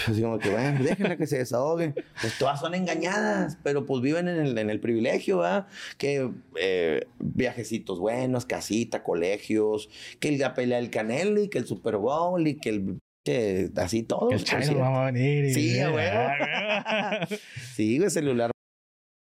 [0.07, 1.95] Así como que, bueno, déjenla que se desahogue.
[2.21, 5.67] Pues todas son engañadas, pero pues viven en el, en el privilegio, ¿verdad?
[5.99, 11.97] Que eh, viajecitos buenos, casita, colegios, que el pelea el Canelo y que el Super
[11.97, 14.29] Bowl y que el que así todo.
[14.29, 15.53] Que el Chino va a venir.
[15.53, 16.09] sí, güey.
[17.75, 18.51] sí, güey, celular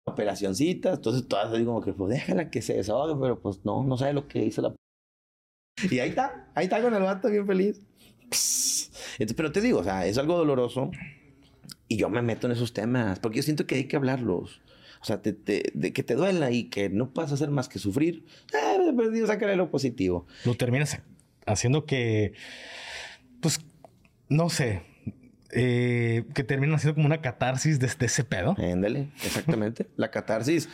[0.06, 3.98] operacioncitas, entonces todas así como que pues déjala que se desahogue, pero pues no, no
[3.98, 4.74] sabe lo que hizo la
[5.90, 7.80] y ahí está, ahí está con el vato bien feliz
[9.36, 10.90] pero te digo, o sea, es algo doloroso
[11.88, 14.60] y yo me meto en esos temas porque yo siento que hay que hablarlos.
[15.00, 18.92] O sea, de que te duela y que no puedas hacer más que sufrir, eh,
[18.96, 20.26] perdido, sácale lo positivo.
[20.44, 21.00] Lo terminas
[21.46, 22.32] haciendo que,
[23.40, 23.60] pues,
[24.28, 24.82] no sé,
[25.52, 28.56] eh, que termina siendo como una catarsis de, ese pedo.
[28.58, 29.86] Éndale, exactamente.
[29.96, 30.68] la catarsis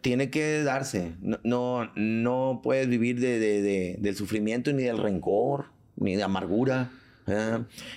[0.00, 1.12] tiene que darse.
[1.20, 6.90] No, no, puedes vivir de, del sufrimiento ni del rencor ni de amargura.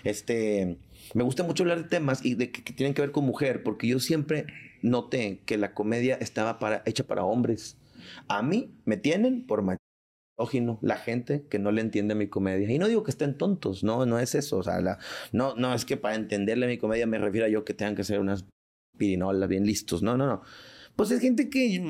[0.04, 0.78] Este,
[1.14, 3.88] me gusta mucho hablar de temas y de que, tienen que ver con mujer, porque
[3.88, 4.48] yo siempre
[4.82, 7.78] noté que la comedia estaba para, hecha para hombres.
[8.28, 9.80] A mí me tienen por machismo
[10.82, 12.70] la gente que no le entiende mi comedia.
[12.70, 14.58] Y no digo que estén tontos, no, no es eso.
[14.58, 14.98] O sea,
[15.32, 18.04] no, no es que para entenderle mi comedia me refiero a yo que tengan que
[18.04, 18.46] ser unas
[18.98, 20.02] pirinolas bien listos.
[20.02, 20.42] No, no, no.
[20.96, 21.82] Pues es gente que.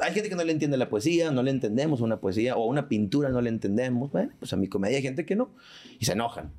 [0.00, 2.88] Hay gente que no le entiende la poesía, no le entendemos una poesía, o una
[2.88, 4.10] pintura no le entendemos.
[4.10, 5.54] Bueno, pues a mi comedia hay gente que no.
[5.98, 6.52] Y se enojan.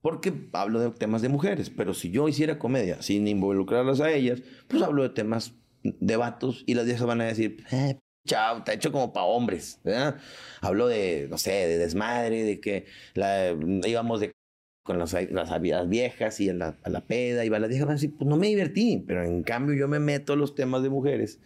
[0.00, 1.70] Porque hablo de temas de mujeres.
[1.70, 6.64] Pero si yo hiciera comedia sin involucrarlas a ellas, pues hablo de temas de vatos
[6.66, 9.80] y las viejas van a decir, eh, chao, está hecho como para hombres.
[9.84, 10.18] ¿verdad?
[10.60, 13.54] Hablo de, no sé, de desmadre, de que la,
[13.86, 14.32] íbamos de
[14.82, 17.92] con las, las viejas y a la, a la peda, y va la vieja van
[17.92, 20.82] a decir, pues no me divertí, pero en cambio yo me meto a los temas
[20.82, 21.38] de mujeres.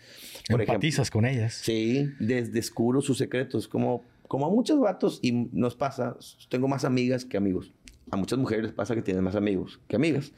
[0.49, 1.55] Por Empatizas con ellas.
[1.55, 6.17] Sí, descubro sus secretos, como, como a muchos vatos, y nos pasa,
[6.49, 7.73] tengo más amigas que amigos.
[8.11, 10.33] A muchas mujeres pasa que tienen más amigos que amigas.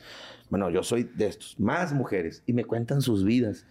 [0.49, 3.67] Bueno, yo soy de estos, más mujeres, y me cuentan sus vidas.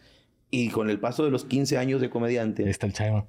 [0.50, 2.64] Y con el paso de los 15 años de comediante.
[2.64, 3.28] Ahí está el chavo.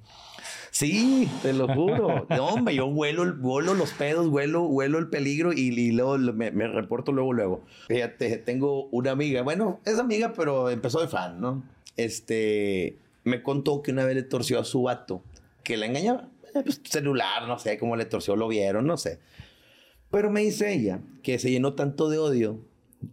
[0.71, 2.27] Sí, te lo juro.
[2.29, 7.11] No, hombre, yo vuelo, vuelo los pedos, vuelo, vuelo el peligro y, luego me, reporto
[7.11, 7.63] luego, luego.
[7.87, 11.63] Fíjate, tengo una amiga, bueno, es amiga, pero empezó de fan, ¿no?
[11.97, 15.23] Este, me contó que una vez le torció a su vato,
[15.63, 16.29] que la engañaba.
[16.55, 19.19] Eh, pues, celular, no sé cómo le torció, lo vieron, no sé.
[20.11, 22.59] Pero me dice ella que se llenó tanto de odio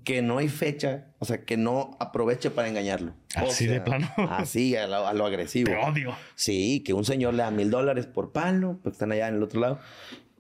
[0.05, 3.15] que no hay fecha, o sea, que no aproveche para engañarlo.
[3.35, 4.09] Así de plano.
[4.17, 5.71] Así, a lo, agresivo.
[5.71, 6.17] Te odio.
[6.35, 9.43] Sí, que un señor le da mil dólares por palo, porque están allá en el
[9.43, 9.79] otro lado,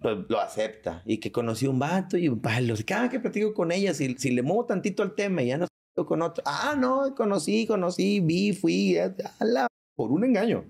[0.00, 1.02] pues lo acepta.
[1.04, 2.74] Y que conocí un vato y palo.
[2.86, 5.66] Cada que platico con ella, si, si le muevo tantito al tema y ya no
[6.04, 8.98] con otro, ah, no, conocí, conocí, vi, fui,
[9.38, 10.66] ala, por un engaño.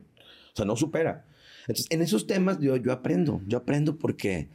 [0.53, 1.27] O sea, no supera.
[1.63, 4.49] Entonces, en esos temas yo, yo aprendo, yo aprendo porque,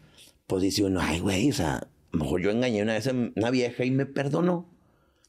[0.48, 3.12] pues dice uno, ay, güey, o sea, a lo mejor yo engañé una vez a
[3.12, 4.70] una vieja y me perdonó.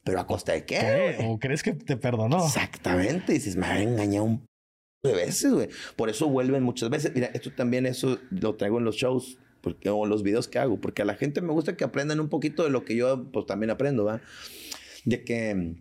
[0.03, 1.17] ¿Pero a costa de qué?
[1.21, 2.45] ¿O crees que te perdonó?
[2.45, 3.31] Exactamente.
[3.33, 4.45] Dices, me había engañado un
[5.03, 5.69] de veces, güey.
[5.95, 7.13] Por eso vuelven muchas veces.
[7.13, 10.79] Mira, esto también eso lo traigo en los shows porque, o los videos que hago,
[10.79, 13.45] porque a la gente me gusta que aprendan un poquito de lo que yo pues
[13.45, 14.21] también aprendo, ¿va?
[15.05, 15.75] De que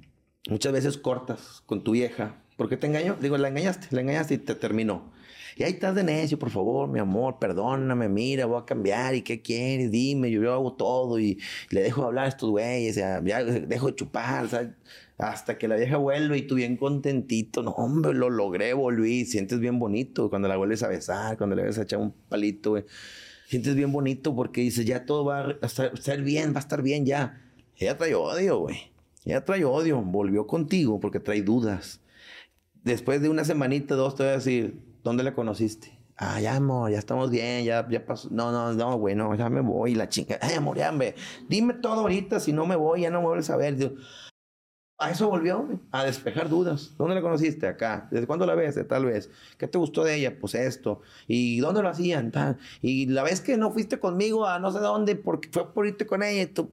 [0.49, 4.39] muchas veces cortas con tu vieja, porque te engañó, digo, la engañaste, la engañaste y
[4.39, 5.13] te terminó.
[5.57, 9.23] Y ahí estás de necio, por favor, mi amor, perdóname, mira, voy a cambiar, ¿y
[9.23, 9.91] qué quieres?
[9.91, 11.39] Dime, yo, yo hago todo y
[11.71, 14.71] le dejo de hablar a estos güeyes, ya, ya dejo de chupar, ¿sabes?
[15.19, 19.61] Hasta que la vieja vuelve y tú bien contentito, no, hombre, lo logré, volví, sientes
[19.61, 22.85] bien bonito cuando la vuelves a besar, cuando le ves a echar un palito, güey.
[23.47, 27.05] Sientes bien bonito porque dices, ya todo va a estar bien, va a estar bien
[27.05, 27.39] ya.
[27.77, 28.93] Ella trae odio, güey.
[29.25, 32.01] Ella trae odio, volvió contigo porque trae dudas.
[32.83, 35.99] Después de una semanita, dos, te voy a decir, ¿dónde la conociste?
[36.17, 38.29] Ah, ya, amor, ya estamos bien, ya, ya pasó.
[38.31, 40.39] No, no, no, güey, no, ya me voy, la chinga.
[40.41, 41.15] Ay, amor, ya, me,
[41.49, 43.77] dime todo ahorita, si no me voy, ya no me vuelves a ver.
[44.99, 46.95] A eso volvió, a despejar dudas.
[46.97, 47.67] ¿Dónde la conociste?
[47.67, 48.07] Acá.
[48.13, 48.79] ¿Desde cuándo la ves?
[48.87, 49.31] Tal vez.
[49.59, 50.39] ¿Qué te gustó de ella?
[50.39, 51.01] Pues esto.
[51.27, 52.31] ¿Y dónde lo hacían?
[52.83, 56.07] Y la vez que no fuiste conmigo a no sé dónde porque fue por irte
[56.07, 56.71] con ella y tú,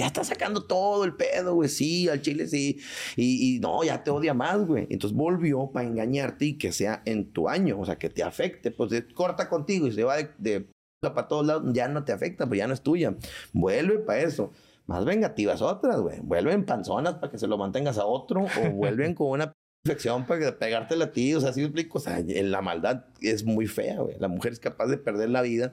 [0.00, 1.68] ya está sacando todo el pedo, güey.
[1.68, 2.78] Sí, al chile sí.
[3.16, 4.86] Y, y no, ya te odia más, güey.
[4.90, 8.70] Entonces volvió para engañarte y que sea en tu año, o sea, que te afecte.
[8.70, 10.66] Pues de- corta contigo y se va de, de
[11.00, 13.14] para todos lados, ya no te afecta, pues ya no es tuya.
[13.52, 14.52] Vuelve para eso.
[14.86, 16.18] Más vengativas otras, güey.
[16.20, 19.52] Vuelven panzonas para que se lo mantengas a otro o vuelven con una
[19.86, 21.34] infección para pegártela a ti.
[21.34, 21.98] O sea, así explico.
[21.98, 24.16] O sea, la maldad es muy fea, güey.
[24.18, 25.72] La mujer es capaz de perder la vida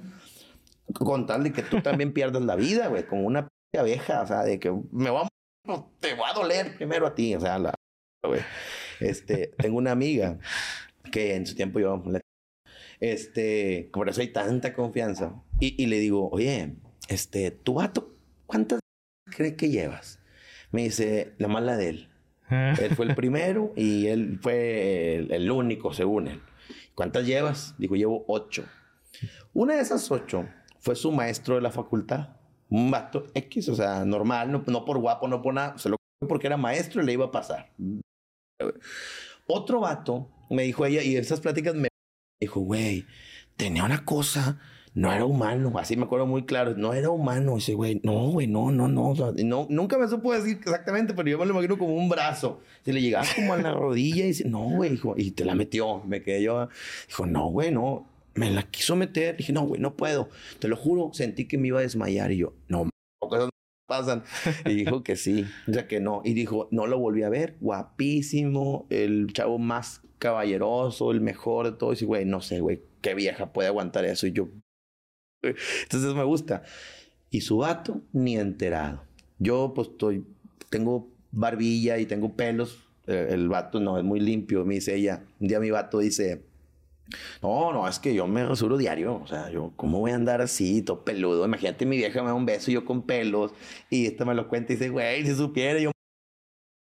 [0.94, 3.06] con tal de que tú también pierdas la vida, güey.
[3.06, 5.28] Como una p abeja, o sea, de que me va a...
[5.64, 7.74] pues, te va a doler primero a ti, o sea, la...
[9.00, 10.40] Este, tengo una amiga
[11.12, 12.04] que en su tiempo yo...
[13.00, 15.42] Este, por eso hay tanta confianza.
[15.60, 16.76] Y, y le digo, oye,
[17.10, 18.80] este, tu vato, ¿cuántas
[19.26, 20.20] crees que llevas?
[20.72, 22.10] Me dice, la mala de él.
[22.50, 26.42] Él fue el primero y él fue el, el único, según él.
[26.96, 27.76] ¿Cuántas llevas?
[27.78, 28.66] Digo, llevo ocho.
[29.54, 30.48] Una de esas ocho
[30.80, 32.37] fue su maestro de la facultad.
[32.70, 35.78] Un vato X, o sea, normal, no, no por guapo, no por nada.
[35.78, 37.72] Se lo porque era maestro y le iba a pasar.
[39.48, 41.90] Otro vato me dijo ella, y esas pláticas me
[42.42, 43.06] dijo, güey,
[43.56, 44.60] tenía una cosa,
[44.94, 47.56] no era humano, así me acuerdo muy claro, no era humano.
[47.56, 51.14] Dice, güey, no, güey, no, no, no, o sea, no, nunca me supo decir exactamente,
[51.14, 52.62] pero yo me lo imagino como un brazo.
[52.84, 55.56] Se le llegaba como a la rodilla y dice, no, güey, hijo, y te la
[55.56, 56.04] metió.
[56.04, 56.68] Me quedé yo,
[57.08, 59.38] dijo, no, güey, no, me la quiso meter.
[59.38, 62.38] Dije, no, güey, no puedo, te lo juro, sentí que me iba a desmayar y
[62.38, 63.50] yo, no, cosas
[63.88, 64.24] pasan.
[64.66, 66.22] Y dijo que sí, o sea que no.
[66.24, 71.78] Y dijo, no lo volví a ver, guapísimo, el chavo más caballeroso, el mejor de
[71.78, 71.94] todo.
[71.94, 74.28] Y güey, no sé, güey, qué vieja puede aguantar eso.
[74.28, 74.50] Y yo,
[75.42, 76.64] entonces me gusta.
[77.30, 79.04] Y su vato, ni enterado.
[79.40, 80.26] Yo, pues, estoy,
[80.70, 82.84] tengo barbilla y tengo pelos.
[83.06, 85.24] Eh, El vato no es muy limpio, me dice ella.
[85.40, 86.44] Un día mi vato dice,
[87.42, 89.16] no, no, es que yo me rasuro diario.
[89.16, 91.46] O sea, yo, ¿cómo voy a andar así, todo peludo?
[91.46, 93.54] Imagínate, mi vieja me da un beso y yo con pelos.
[93.90, 95.92] Y esta me lo cuenta y dice, güey, si supiera yo.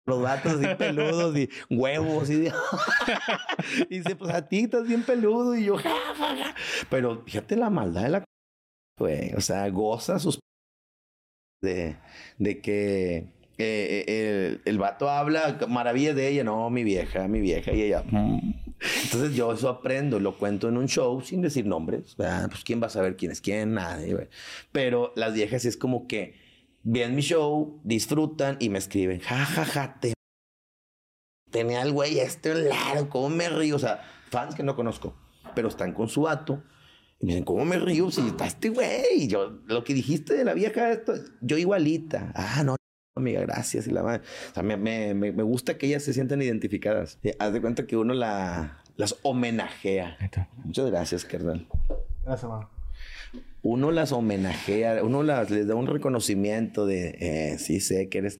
[0.08, 2.48] Los vatos así peludos y huevos y,
[3.90, 6.56] y dice, pues a ti estás bien peludo y yo, ja, ja, ja.
[6.90, 8.24] Pero fíjate la maldad de la
[8.98, 9.34] güey.
[9.34, 10.40] O sea, goza sus
[11.62, 11.98] de,
[12.38, 13.18] de que
[13.58, 17.82] eh, eh, el, el vato habla maravillas de ella, no, mi vieja, mi vieja, y
[17.82, 18.04] ella.
[18.04, 18.67] mm.
[19.04, 22.50] Entonces yo eso aprendo, lo cuento en un show sin decir nombres, ¿verdad?
[22.50, 24.28] Pues quién va a saber quién es quién, nadie, güey.
[24.72, 26.36] Pero las viejas es como que
[26.84, 30.14] ven mi show, disfrutan y me escriben, ja, ja, ja, te
[31.52, 35.16] tenía el güey este lado, cómo me río, o sea, fans que no conozco,
[35.56, 36.64] pero están con su vato.
[37.20, 39.28] Y me dicen, ¿cómo me río si está este güey?
[39.28, 42.32] Yo, lo que dijiste de la vieja, esto, yo igualita.
[42.36, 42.76] Ah, no,
[43.18, 43.88] amiga, gracias.
[43.88, 44.22] Y la madre.
[44.52, 47.20] O sea, me, me, me, me gusta que ellas se sientan identificadas.
[47.24, 50.18] Y haz de cuenta que uno la, las homenajea.
[50.64, 51.68] Muchas gracias, carnal.
[52.26, 52.70] Gracias, mano.
[53.64, 58.38] Uno las homenajea, uno las, les da un reconocimiento de, eh, sí sé que eres...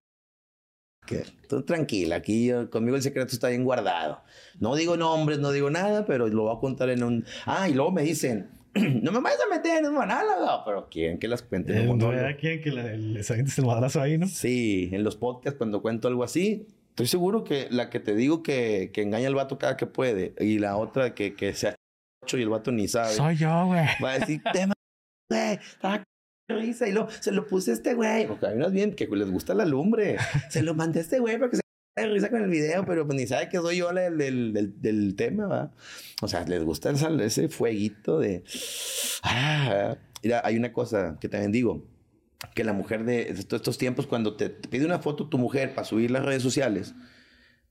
[1.06, 4.22] Que, tú tranquila, aquí yo- conmigo el secreto está bien guardado.
[4.60, 7.26] No digo nombres, no digo nada, pero lo voy a contar en un...
[7.46, 8.50] Ah, y luego me dicen,
[9.04, 11.84] no me vayas a meter en un monólogo, pero quieren que las cuente en un
[11.84, 12.30] Eh, no, monólogo.
[12.30, 14.28] ya quieren que la, el, esa gente se lo madrazo ahí, ¿no?
[14.28, 18.44] Sí, en los podcasts cuando cuento algo así, estoy seguro que la que te digo
[18.44, 21.76] que, que engaña al vato cada que puede y la otra que, que se
[22.24, 23.14] ocho y el vato ni sabe.
[23.14, 23.86] Soy yo, güey.
[24.04, 24.74] Va a decir, tema,
[25.32, 25.60] güey,
[26.50, 28.26] risa y lo, se lo puse a este güey.
[28.28, 30.18] Porque hay unas bien que les gusta la lumbre.
[30.50, 31.62] Se lo mandé a este güey para que se
[32.02, 34.82] de risa con el video, pero pues ni sabe que soy yo la del, del,
[34.82, 35.72] del, tema, ¿va?
[36.22, 38.44] O sea, les gusta esa- ese fueguito de...
[39.24, 41.86] Ah, mira, hay una cosa que también digo,
[42.56, 45.74] que la mujer de estos, estos tiempos, cuando te, te pide una foto tu mujer
[45.74, 46.94] para subir las redes sociales,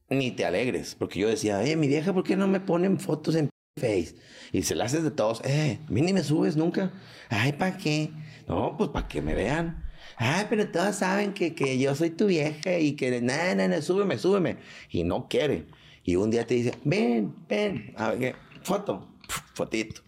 [0.09, 0.95] ni te alegres.
[0.97, 4.17] Porque yo decía, eh, mi vieja, ¿por qué no me ponen fotos en Face?
[4.53, 6.93] Y se las haces de todos, eh, a mí ni me subes nunca.
[7.29, 8.11] Ay, ¿para qué?
[8.49, 9.85] No, pues para que me vean.
[10.17, 14.19] Ay, pero todos saben que, que yo soy tu vieja y que, nada, nada, súbeme,
[14.19, 14.57] súbeme.
[14.91, 15.67] Y no quiere.
[16.05, 18.35] Y un día te dice, ven, ven, a ver, ¿qué?
[18.63, 19.09] Foto,
[19.55, 20.03] fotito.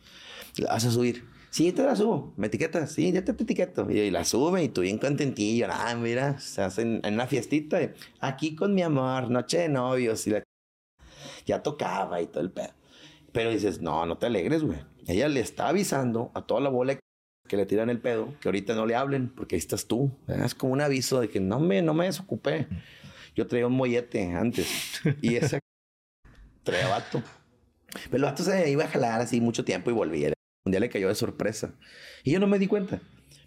[0.56, 1.24] La vas a subir.
[1.50, 2.32] Sí, te la subo.
[2.36, 2.92] ¿Me etiquetas?
[2.92, 3.90] Sí, ya te, etiqueto.
[3.90, 5.66] Y, la sube y tú bien contentillo.
[5.70, 7.78] Ah, mira, se hacen en una fiestita.
[8.20, 10.26] aquí con mi amor, noche de novios.
[10.26, 10.42] Y la...
[11.46, 12.72] Ya tocaba y todo el pedo.
[13.32, 14.78] Pero dices, no, no te alegres, güey.
[15.06, 16.98] Ella le está avisando a toda la bola
[17.48, 20.12] que le tiran el pedo, que ahorita no le hablen, porque ahí estás tú.
[20.28, 22.68] Es como un aviso de que no me, no me desocupé.
[23.34, 24.68] Yo traía un mollete antes.
[25.22, 25.58] Y ese
[26.62, 27.22] traía vato.
[28.04, 30.32] Pero el vato se iba a jalar así mucho tiempo y volvía.
[30.64, 31.74] Un día le cayó de sorpresa.
[32.22, 33.00] Y yo no me di cuenta.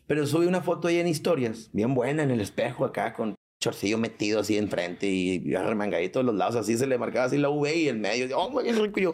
[0.08, 3.98] Pero subí una foto ahí en historias, bien buena, en el espejo acá, con chorcillo
[4.00, 7.76] metido así enfrente y remangadito de los lados, así se le marcaba así la V
[7.76, 8.38] y el medio.
[8.38, 9.00] Oh, qué rico.
[9.00, 9.14] Y yo,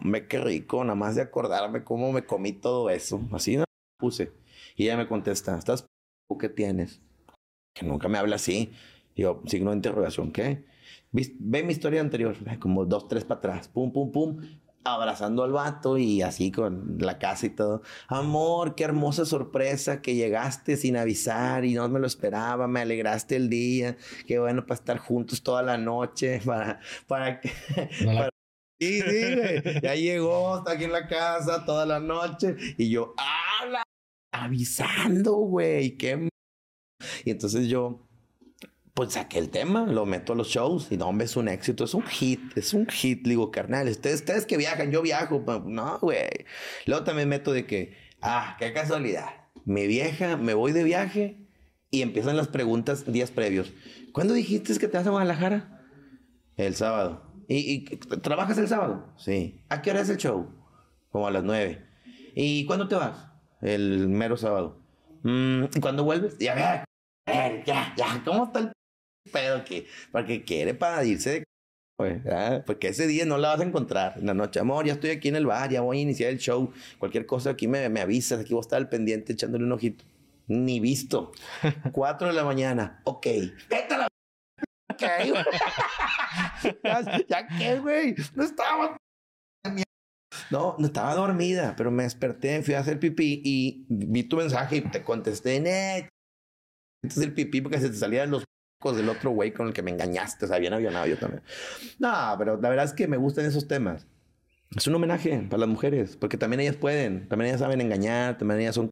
[0.00, 3.20] hombre, qué rico, nada más de acordarme cómo me comí todo eso.
[3.30, 3.64] Así no
[4.04, 4.32] puse.
[4.76, 5.86] Y ella me contesta, ¿estás
[6.38, 7.00] qué tienes?
[7.74, 8.72] Que nunca me habla así.
[9.14, 10.66] Digo, signo de interrogación, ¿qué?
[11.12, 14.40] Ve mi historia anterior, como dos, tres para atrás, pum, pum, pum
[14.86, 17.80] abrazando al vato y así con la casa y todo.
[18.08, 23.36] Amor, qué hermosa sorpresa que llegaste sin avisar y no me lo esperaba, me alegraste
[23.36, 27.50] el día, qué bueno para estar juntos toda la noche, para, para que...
[28.80, 29.80] Sí, sí, güey.
[29.80, 33.84] Ya llegó, está aquí en la casa toda la noche y yo, ¡ah!
[34.34, 36.28] Avisando, güey, qué...
[37.24, 38.04] Y entonces yo
[38.94, 41.84] pues saqué el tema, lo meto a los shows y no, hombre, es un éxito,
[41.84, 43.26] es un hit, es un hit.
[43.26, 46.46] digo, carnal, ustedes, ustedes que viajan, yo viajo, no, güey.
[46.86, 49.30] Luego también meto de que, ah, qué casualidad.
[49.64, 51.48] Mi vieja, me voy de viaje
[51.90, 53.72] y empiezan las preguntas días previos.
[54.12, 55.86] ¿Cuándo dijiste que te vas a Guadalajara?
[56.56, 57.34] El sábado.
[57.48, 57.84] ¿Y,
[58.22, 59.12] trabajas el sábado?
[59.16, 59.60] Sí.
[59.68, 60.48] ¿A qué hora es el show?
[61.10, 61.84] Como a las nueve.
[62.34, 63.33] ¿Y cuándo te vas?
[63.64, 64.76] El mero sábado.
[65.22, 66.36] Mm, ¿Y cuándo vuelves?
[66.38, 66.84] Ya,
[67.26, 68.72] ya, ya, ¿cómo está el
[69.32, 71.44] pero que, porque quiere para irse de
[71.96, 72.20] pues,
[72.66, 74.18] porque ese día no la vas a encontrar.
[74.18, 76.38] En la noche, amor, ya estoy aquí en el bar, ya voy a iniciar el
[76.38, 76.72] show.
[76.98, 80.04] Cualquier cosa aquí me, me avisas, aquí voy a estar al pendiente echándole un ojito.
[80.48, 81.32] Ni visto.
[81.92, 83.00] Cuatro de la mañana.
[83.04, 83.26] Ok.
[83.70, 84.08] Vete la.
[86.84, 88.14] ya, ya qué, güey.
[88.34, 88.96] No estaba.
[90.50, 94.76] No, no estaba dormida, pero me desperté, fui a hacer pipí y vi tu mensaje
[94.76, 96.08] y te contesté, net.
[97.02, 98.44] Entonces el pipí porque se te salían los
[98.92, 100.44] del otro güey con el que me engañaste.
[100.44, 101.42] O sea, bien avionado yo también.
[101.98, 104.06] No, pero la verdad es que me gustan esos temas.
[104.76, 108.60] Es un homenaje para las mujeres, porque también ellas pueden, también ellas saben engañar, también
[108.60, 108.90] ellas son,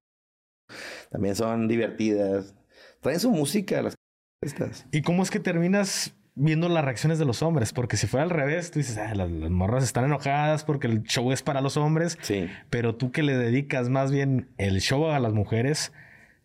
[1.11, 2.55] también son divertidas.
[3.01, 3.95] Traen su música, las
[4.43, 4.87] estas.
[4.93, 7.73] ¿Y cómo es que terminas viendo las reacciones de los hombres?
[7.73, 11.33] Porque si fuera al revés, tú dices, las, las, morras están enojadas porque el show
[11.33, 12.19] es para los hombres.
[12.23, 12.49] Sí.
[12.71, 15.93] Pero tú que le dedicas más bien el show a las mujeres,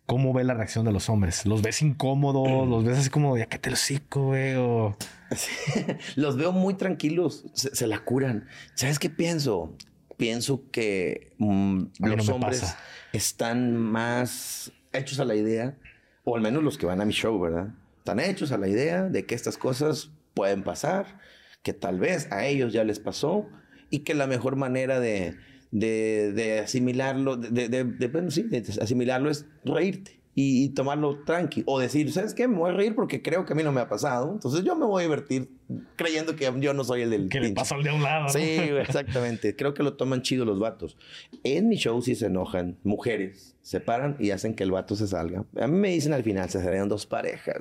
[0.08, 1.44] ¿Cómo ve la reacción de los hombres?
[1.44, 2.66] ¿Los ves incómodos?
[2.66, 4.54] ¿Los ves así como, ya que te lo cico, güey?
[6.16, 8.48] los veo muy tranquilos, se, la curan.
[8.72, 9.76] ¿Sabes qué pienso?
[10.16, 12.74] Pienso que mm, los hombres
[13.12, 15.76] están más hechos a la idea,
[16.24, 17.68] o al menos los que van a mi show, ¿verdad?
[17.98, 21.20] Están hechos a la idea de que estas cosas pueden pasar,
[21.62, 23.46] que tal vez a ellos ya les pasó
[23.90, 25.36] y que la mejor manera de
[25.70, 31.64] de, de asimilarlo, de, de, bueno, sí, de asimilarlo es reírte y, tomarlo tranqui.
[31.66, 32.46] O decir, ¿sabes qué?
[32.46, 34.30] Me voy a reír porque creo que a mí no me ha pasado.
[34.32, 35.50] Entonces yo me voy a divertir
[35.96, 37.28] creyendo que yo no soy el del.
[37.28, 38.28] Que le pasó al de un lado.
[38.28, 39.56] Sí, exactamente.
[39.56, 40.96] creo que lo toman chido los vatos.
[41.42, 42.78] En mi show sí se enojan.
[42.84, 45.44] Mujeres se paran y hacen que el vato se salga.
[45.60, 47.56] A mí me dicen al final, se salieron dos parejas.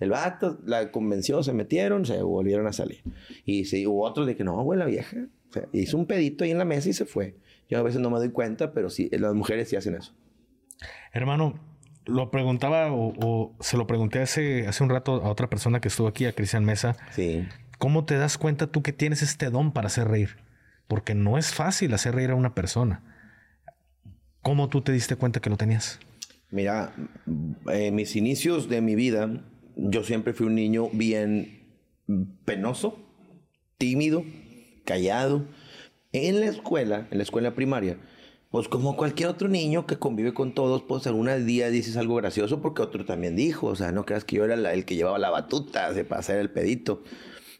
[0.00, 3.02] El vato la convenció, se metieron, se volvieron a salir.
[3.44, 5.28] Y sí, hubo otros de que no, güey, la vieja
[5.72, 7.36] hizo un pedito ahí en la mesa y se fue.
[7.68, 10.14] Yo a veces no me doy cuenta, pero sí, las mujeres sí hacen eso.
[11.12, 11.58] Hermano,
[12.06, 16.08] lo preguntaba o, se lo pregunté hace, hace un rato a otra persona que estuvo
[16.08, 16.96] aquí, a Cristian Mesa.
[17.10, 17.46] Sí.
[17.78, 20.36] ¿Cómo te das cuenta tú que tienes este don para hacer reír?
[20.88, 23.02] Porque no es fácil hacer reír a una persona.
[24.40, 25.98] ¿Cómo tú te diste cuenta que lo tenías?
[26.50, 26.94] Mira,
[27.66, 29.42] en mis inicios de mi vida,
[29.74, 31.66] yo siempre fui un niño bien
[32.44, 32.98] penoso,
[33.78, 34.24] tímido,
[34.84, 35.44] callado.
[36.12, 37.98] En la escuela, en la escuela primaria,
[38.56, 42.62] pues como cualquier otro niño que convive con todos, pues algún día dices algo gracioso
[42.62, 43.66] porque otro también dijo.
[43.66, 46.50] O sea, no creas que yo era el que llevaba la batuta de pasar el
[46.50, 47.02] pedito.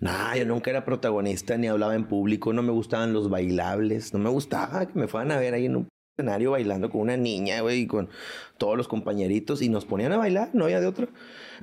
[0.01, 4.21] No, yo nunca era protagonista ni hablaba en público, no me gustaban los bailables, no
[4.21, 7.61] me gustaba que me fueran a ver ahí en un escenario bailando con una niña,
[7.61, 8.09] güey, y con
[8.57, 11.09] todos los compañeritos y nos ponían a bailar, no había de otro.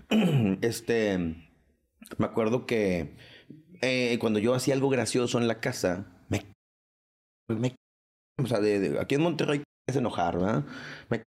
[0.62, 3.16] Este, me acuerdo que
[3.82, 6.06] eh, cuando yo hacía algo gracioso en la casa,
[7.48, 7.76] me
[8.38, 10.64] o sea, de, aquí en Monterrey es enojar, ¿verdad?
[11.10, 11.24] Me,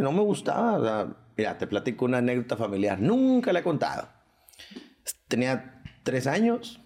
[0.00, 0.78] no me gustaba.
[0.78, 3.00] O sea, mira, te platico una anécdota familiar.
[3.00, 4.08] Nunca la he contado.
[5.28, 6.80] Tenía tres años,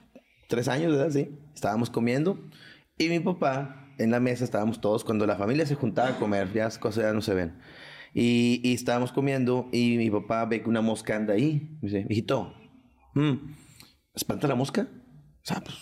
[0.48, 1.10] tres años, ¿verdad?
[1.10, 1.38] Sí.
[1.54, 2.38] Estábamos comiendo
[2.98, 6.52] y mi papá en la mesa estábamos todos cuando la familia se juntaba a comer,
[6.52, 7.58] ya las cosas ya no se ven.
[8.14, 11.78] Y, y estábamos comiendo y mi papá ve que una mosca anda ahí.
[11.80, 12.54] Me dice, hijito,
[13.14, 13.34] mm,
[14.14, 14.88] ¿espanta la mosca?
[15.42, 15.76] O sea, pues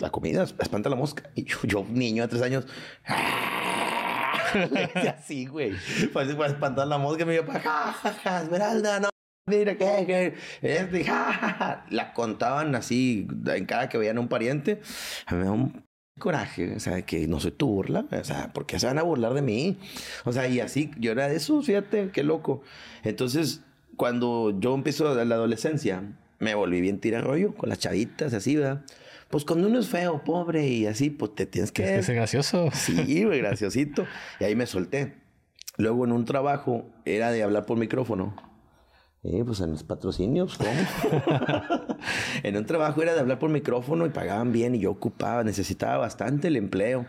[0.00, 1.30] la comida espanta la mosca.
[1.34, 2.66] Y yo, yo niño de tres años,
[4.70, 5.72] decía así, güey.
[6.12, 9.08] Pues para espantar la mosca, mi papá, ja, ja, ja, Esmeralda, no.
[9.46, 10.04] Mira, ¿qué?
[10.06, 10.34] qué?
[10.62, 11.86] Este, ja, ja, ja.
[11.90, 14.80] La contaban así en cada que veían a un pariente.
[15.26, 15.84] A mí me da un
[16.18, 19.02] coraje, o sea, que no soy tu burla, o sea, ¿por qué se van a
[19.02, 19.78] burlar de mí?
[20.24, 22.62] O sea, y así, yo era de eso, fíjate, qué loco.
[23.02, 23.62] Entonces,
[23.96, 26.04] cuando yo empiezo la adolescencia,
[26.44, 28.84] me volví bien rollo con las chavitas, así, ¿verdad?
[29.30, 31.96] Pues cuando uno es feo, pobre y así, pues te tienes que...
[31.96, 32.70] Es que gracioso.
[32.72, 34.06] Sí, güey, graciosito.
[34.38, 35.14] Y ahí me solté.
[35.76, 38.36] Luego en un trabajo era de hablar por micrófono.
[39.24, 40.70] Eh, pues en los patrocinios, ¿cómo?
[42.42, 45.96] en un trabajo era de hablar por micrófono y pagaban bien y yo ocupaba, necesitaba
[45.96, 47.06] bastante el empleo.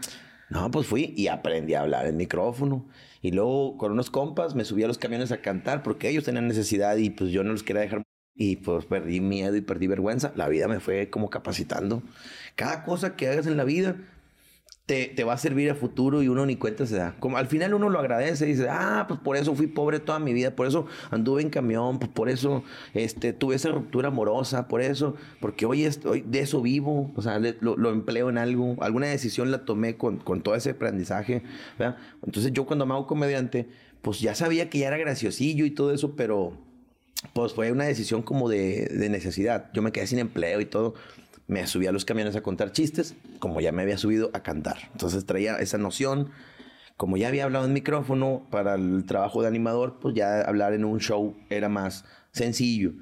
[0.50, 2.88] No, pues fui y aprendí a hablar en micrófono.
[3.22, 6.48] Y luego con unos compas me subí a los camiones a cantar porque ellos tenían
[6.48, 8.04] necesidad y pues yo no los quería dejar.
[8.36, 10.34] Y pues perdí miedo y perdí vergüenza.
[10.36, 12.04] La vida me fue como capacitando.
[12.56, 13.96] Cada cosa que hagas en la vida
[14.86, 17.16] te, te, va a servir a futuro y uno ni cuenta se da.
[17.20, 20.20] Como al final uno lo agradece y dice, ah, pues por eso fui pobre toda
[20.20, 22.64] mi vida, por eso anduve en camión, pues por eso
[22.94, 27.40] este, tuve esa ruptura amorosa, por eso, porque hoy, estoy, de eso vivo, o sea,
[27.40, 31.42] lo, empleo en algo, alguna decisión la tomé con, con todo ese aprendizaje,
[31.80, 31.98] ¿verdad?
[32.24, 33.68] Entonces yo cuando me hago comediante,
[34.04, 36.65] pues ya sabía que ya era graciosillo y todo eso, pero
[37.34, 39.70] pues fue una decisión como de, de necesidad.
[39.74, 40.94] Yo me quedé sin empleo y todo
[41.48, 44.78] me subí a los camiones a contar chistes, como ya me había subido a cantar.
[44.92, 46.32] Entonces traía esa noción.
[46.98, 50.86] Como ya había hablado en micrófono para el trabajo de animador, pues ya hablar en
[50.86, 52.94] un show era más sencillo.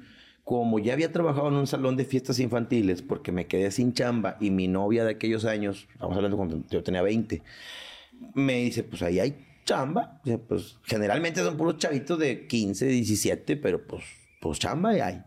[0.42, 4.36] Como ya había trabajado en un salón de fiestas infantiles, porque me quedé sin chamba
[4.40, 7.42] y mi novia de aquellos años, estamos hablando cuando yo tenía 20,
[8.34, 10.20] me dice, pues ahí hay chamba.
[10.48, 14.04] Pues generalmente son puros chavitos de 15, 17, pero pues,
[14.40, 15.22] pues chamba y hay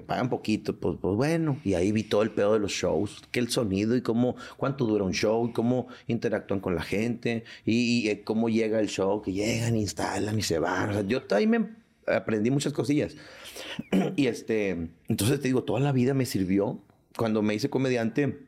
[0.00, 1.60] pagan poquito, pues, pues bueno.
[1.64, 4.86] Y ahí vi todo el pedo de los shows, que el sonido y cómo, cuánto
[4.86, 9.20] dura un show, y cómo interactúan con la gente, y, eh, cómo llega el show,
[9.20, 10.90] que llegan, instalan y se van.
[10.90, 11.68] O sea, yo ahí me
[12.06, 13.16] aprendí muchas cosillas.
[14.16, 16.80] y este, entonces te digo, toda la vida me sirvió.
[17.16, 18.38] Cuando me hice comediante,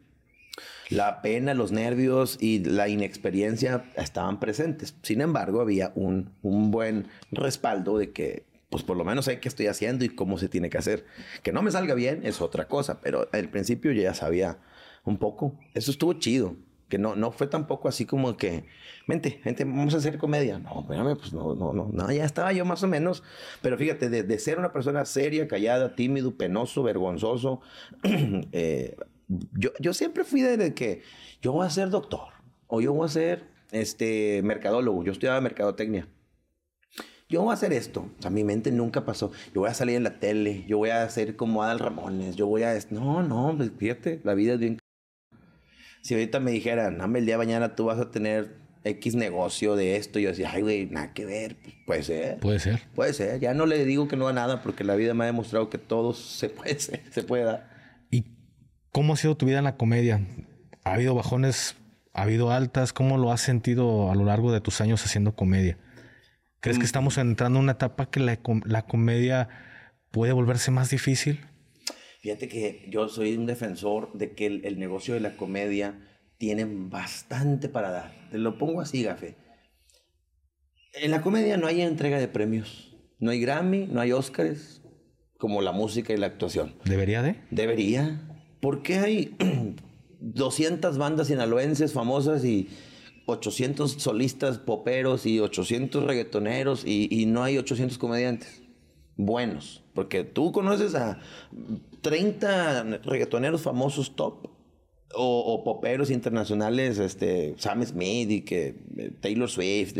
[0.90, 4.96] la pena, los nervios y la inexperiencia estaban presentes.
[5.02, 9.48] Sin embargo, había un, un buen respaldo de que pues por lo menos sé qué
[9.48, 11.04] estoy haciendo y cómo se tiene que hacer.
[11.44, 14.58] Que no me salga bien es otra cosa, pero al principio ya sabía
[15.04, 15.56] un poco.
[15.74, 16.56] Eso estuvo chido.
[16.88, 18.66] Que no, no fue tampoco así como que,
[19.06, 20.58] vente, vente, vamos a hacer comedia.
[20.58, 23.22] No, espérame, pues no, no, no, no, ya estaba yo más o menos.
[23.62, 27.60] Pero fíjate, de, ser una persona seria, callada, tímido, penoso, vergonzoso,
[28.52, 28.96] eh,
[29.28, 31.02] yo, yo siempre fui de que
[31.40, 32.32] yo voy a ser doctor
[32.66, 35.04] o yo voy a ser este, mercadólogo.
[35.04, 36.08] Yo estudiaba mercadotecnia
[37.28, 38.08] yo voy a hacer esto.
[38.18, 39.32] O sea, mi mente nunca pasó.
[39.54, 42.46] Yo voy a salir en la tele, yo voy a hacer como Adal Ramones, yo
[42.46, 42.78] voy a...
[42.90, 44.78] No, no, pues, fíjate, la vida es bien...
[46.02, 49.74] Si ahorita me dijeran, no, el día de mañana tú vas a tener X negocio
[49.74, 51.56] de esto, yo decía, ay, güey, nada que ver.
[51.56, 52.40] Pues, puede ser.
[52.40, 52.82] Puede ser.
[52.94, 53.40] Puede ser.
[53.40, 55.78] Ya no le digo que no a nada porque la vida me ha demostrado que
[55.78, 57.73] todo se puede, se puede dar.
[58.94, 60.24] ¿Y cómo ha sido tu vida en la comedia?
[60.84, 61.74] ¿Ha habido bajones?
[62.12, 62.92] ¿Ha habido altas?
[62.92, 65.78] ¿Cómo lo has sentido a lo largo de tus años haciendo comedia?
[66.60, 66.86] ¿Crees que mm.
[66.86, 69.48] estamos entrando en una etapa que la, la comedia
[70.12, 71.40] puede volverse más difícil?
[72.20, 75.98] Fíjate que yo soy un defensor de que el, negocio de la comedia
[76.38, 78.28] tiene bastante para dar.
[78.30, 79.34] Te lo pongo así, Gafe.
[80.94, 82.96] En la comedia no hay entrega de premios.
[83.18, 84.82] No hay Grammy, no hay Oscars,
[85.36, 86.76] como la música y la actuación.
[86.84, 87.40] ¿Debería de?
[87.50, 88.30] Debería.
[88.64, 89.36] ¿Por qué hay
[90.20, 92.70] 200 bandas sinaloenses famosas y
[93.26, 98.62] 800 solistas poperos y 800 reggaetoneros y, no hay 800 comediantes
[99.18, 99.84] buenos.
[99.92, 101.20] Porque tú conoces a
[102.00, 104.48] 30 reggaetoneros famosos top
[105.14, 109.98] o, poperos internacionales, este, Sam Smith y que eh, Taylor Swift.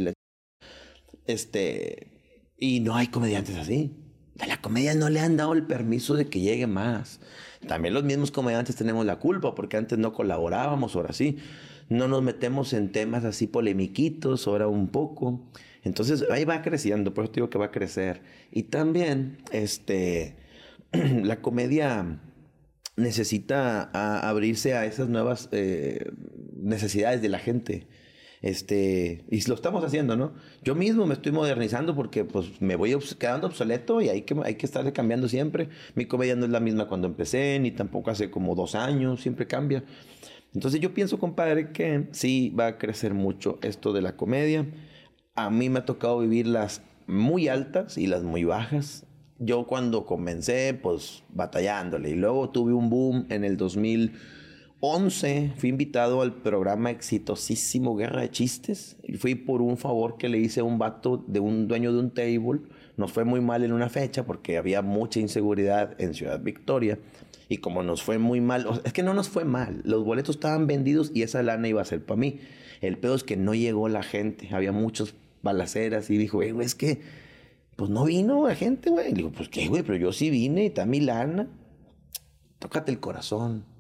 [1.27, 2.13] este,
[2.57, 3.93] y no hay comediantes así.
[4.41, 7.21] A la comedia no le han dado el permiso de que llegue más.
[7.67, 11.39] También los mismos comediantes tenemos la culpa porque antes no colaborábamos, ahora sí
[11.89, 15.41] no nos metemos en temas así polemiquitos, ahora un poco.
[15.83, 18.23] Entonces ahí va creciendo, por eso digo que va a crecer.
[18.51, 20.37] Y también, este,
[20.93, 22.21] la comedia
[22.97, 23.91] necesita
[24.29, 26.11] abrirse a esas nuevas eh,
[26.57, 27.87] necesidades de la gente.
[28.45, 30.35] Este, y lo estamos haciendo, ¿no?
[30.63, 34.57] Yo mismo me estoy modernizando porque pues me voy quedando obsoleto y hay que, hay
[34.57, 35.71] que estarle cambiando siempre.
[35.95, 39.47] Mi comedia no es la misma cuando empecé, ni tampoco hace como dos años, siempre
[39.47, 39.83] cambia.
[40.53, 44.67] Entonces yo pienso, compadre, que sí va a crecer mucho esto de la comedia.
[45.35, 49.07] A mí me ha tocado vivir las muy altas y las muy bajas.
[49.39, 52.11] Yo cuando comencé, pues batallándole.
[52.11, 54.13] Y luego tuve un boom en el 2000
[54.87, 58.99] 11 fui invitado al programa exitosísimo Guerra de Chistes.
[59.03, 62.01] Y fui por un favor que le hice a un vato de un dueño de
[62.01, 62.61] un table.
[62.99, 66.99] Nos fue muy mal en una fecha porque había mucha inseguridad en Ciudad Victoria.
[67.49, 69.81] Y como nos fue muy mal, es que no nos fue mal.
[69.85, 72.41] Los boletos estaban vendidos y esa lana iba a ser para mí.
[72.83, 74.51] El pedo es que no llegó la gente.
[74.53, 77.01] Había muchos balaceras y dijo, güey, es que,
[77.77, 79.15] pues no vino la gente, güey.
[79.15, 81.49] Digo, pues qué, güey, pero yo sí vine y está mi lana.
[82.59, 83.74] Tócate el corazón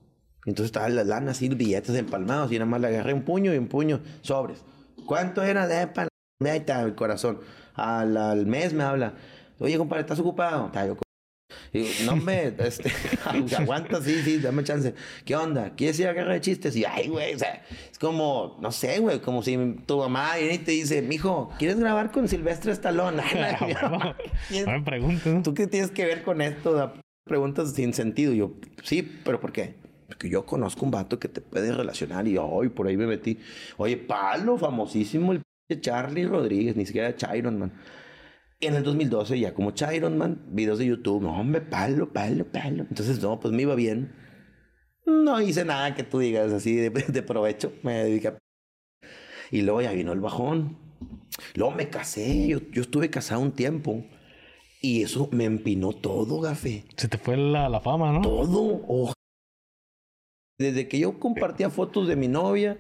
[0.46, 3.58] entonces estaba la lana así, billetes empalmados, y nada más le agarré un puño y
[3.58, 4.64] un puño, sobres.
[5.06, 6.08] ¿Cuánto era de pan?
[6.40, 7.40] Ahí está el corazón.
[7.74, 9.14] Al, al, mes me habla.
[9.58, 10.66] Oye, compadre, ¿estás ocupado?
[10.66, 10.96] Está yo,
[11.72, 12.90] y digo, no me, este,
[13.58, 14.94] aguanta, sí, sí, dame chance.
[15.24, 15.74] ¿Qué onda?
[15.74, 16.76] ¿Quieres ir a guerra de chistes?
[16.76, 20.54] Y, ay, güey, o sea, es como, no sé, güey, como si tu mamá viene
[20.54, 23.22] y te dice, mijo, ¿quieres grabar con Silvestre Stallone?
[24.66, 25.42] no me pregunto.
[25.42, 26.94] ¿Tú qué tienes que ver con esto?
[27.24, 28.32] Preguntas sin sentido.
[28.32, 29.83] yo, sí, pero ¿por qué?
[30.06, 33.38] Porque yo conozco un vato que te puede relacionar y hoy por ahí me metí.
[33.76, 35.42] Oye, palo, famosísimo el
[35.80, 37.72] Charlie Rodríguez, ni siquiera Chiron Man.
[38.60, 42.86] En el 2012 ya como Chiron Man, videos de YouTube, no, hombre, palo, palo, palo.
[42.88, 44.12] Entonces, no, pues me iba bien.
[45.06, 47.72] No hice nada que tú digas así de, de provecho.
[47.82, 48.38] Me dediqué a...
[49.50, 50.78] Y luego ya vino el bajón.
[51.54, 52.46] Luego me casé.
[52.48, 54.04] Yo, yo estuve casado un tiempo.
[54.80, 56.84] Y eso me empinó todo, gafe.
[56.96, 58.20] Se te fue la, la fama, ¿no?
[58.20, 58.82] Todo.
[58.86, 59.12] Oh,
[60.58, 62.78] desde que yo compartía fotos de mi novia,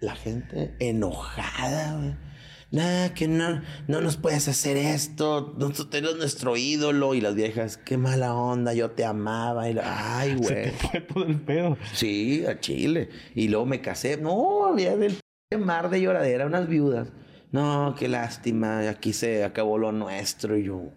[0.00, 2.32] la gente enojada, güey.
[2.72, 5.54] Nada, que no, no nos puedes hacer esto.
[5.58, 7.14] Nosotros eres nuestro ídolo.
[7.14, 9.68] Y las viejas, qué mala onda, yo te amaba.
[9.68, 10.48] Y ay, güey.
[10.48, 11.76] Se te fue todo el pedo.
[11.92, 13.10] Sí, a Chile.
[13.34, 14.16] Y luego me casé.
[14.16, 15.18] No, había del
[15.58, 17.12] mar de lloradera, unas viudas.
[17.50, 18.88] No, qué lástima.
[18.88, 20.56] Aquí se acabó lo nuestro.
[20.56, 20.94] Y yo.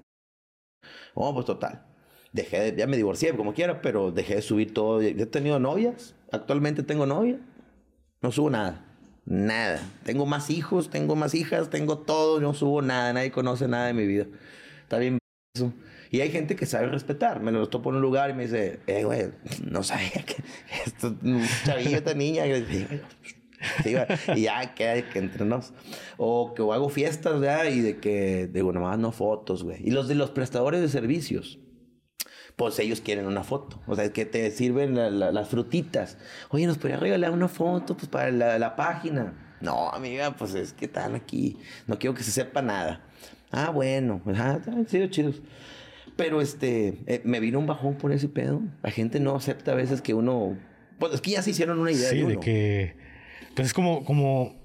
[1.14, 1.85] Oh, pues total
[2.36, 5.02] dejé de, ya me divorcié como quiera, pero dejé de subir todo.
[5.02, 7.40] he tenido novias, actualmente tengo novia,
[8.22, 8.86] no subo nada,
[9.26, 9.82] nada.
[10.04, 13.94] Tengo más hijos, tengo más hijas, tengo todo, no subo nada, nadie conoce nada de
[13.94, 14.26] mi vida.
[14.84, 15.18] Está bien
[15.56, 15.72] eso.
[16.12, 17.42] Y hay gente que sabe respetar.
[17.42, 19.32] Me lo topo en un lugar y me dice, eh, güey,
[19.66, 20.44] no sabía que
[20.86, 21.16] esto,
[21.66, 22.46] chavillo, esta niña.
[24.36, 25.74] y ya queda que entre nos.
[26.18, 27.66] O que hago fiestas, ¿verdad?
[27.72, 29.80] Y de que, digo, nomás no fotos, güey.
[29.88, 31.60] Y los de los prestadores de servicios
[32.56, 33.82] pues ellos quieren una foto.
[33.88, 36.18] O sea, que te sirven las frutitas.
[36.50, 39.34] Oye, ¿nos podría regalar una foto pues, para la, página?
[39.62, 41.58] No, amiga, pues es que están aquí.
[41.88, 43.02] No quiero que se sepa nada.
[43.52, 44.22] Ah, bueno.
[44.36, 45.42] Ah, han sido chidos.
[46.16, 48.62] Pero este, eh, me vino un bajón por ese pedo.
[48.84, 50.58] La gente no acepta a veces que uno.
[50.98, 52.96] Pues es que ya se hicieron una idea sí, de, que.
[53.54, 54.56] Pues es como, como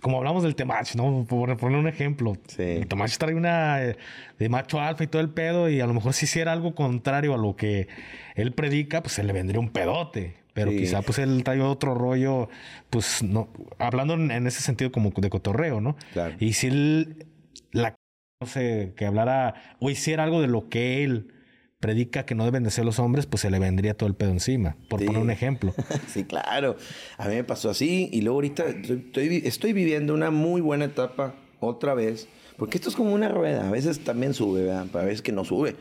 [0.00, 1.24] como hablamos del Temach, ¿no?
[1.28, 2.34] Por poner un ejemplo.
[2.48, 2.62] Sí.
[2.62, 6.12] El Temach trae una de macho alfa y todo el pedo, y a lo mejor
[6.12, 7.88] si hiciera algo contrario a lo que
[8.34, 10.40] él predica, pues se le vendría un pedote.
[10.52, 12.48] Pero quizá pues él trae otro rollo,
[12.90, 13.48] pues no,
[13.78, 15.96] hablando en ese sentido como de cotorreo, ¿no?
[16.12, 16.34] Claro.
[16.40, 17.26] Y si él,
[17.70, 17.94] la,
[18.40, 21.32] no sé, que hablara o hiciera algo de lo que él
[21.80, 24.30] predica que no deben de ser los hombres, pues se le vendría todo el pedo
[24.30, 25.74] encima, por poner un ejemplo.
[26.08, 26.76] sí, claro.
[27.16, 31.34] A mí me pasó así y luego ahorita estoy, estoy viviendo una muy buena etapa
[31.58, 32.28] otra vez,
[32.58, 34.86] porque esto es como una rueda, a veces también sube, ¿verdad?
[34.94, 35.76] A veces que no sube.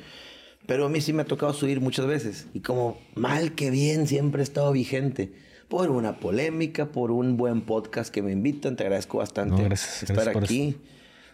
[0.65, 4.07] Pero a mí sí me ha tocado subir muchas veces y como mal que bien
[4.07, 5.33] siempre he estado vigente
[5.67, 8.75] por una polémica, por un buen podcast que me invitan.
[8.75, 10.75] Te agradezco bastante estar aquí.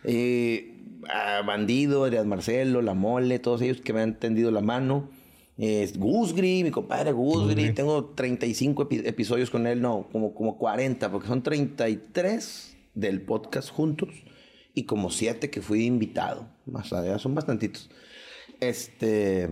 [0.07, 0.71] Eh,
[1.09, 5.09] a Bandido, Adrián Marcelo, La Mole, todos ellos que me han tendido la mano.
[5.57, 7.73] Es Gusgri, mi compadre Gusgri.
[7.73, 14.09] Tengo 35 episodios con él, no, como, como 40, porque son 33 del podcast juntos
[14.73, 16.47] y como 7 que fui invitado.
[16.65, 17.89] Más allá, son bastantitos.
[18.59, 19.49] Este,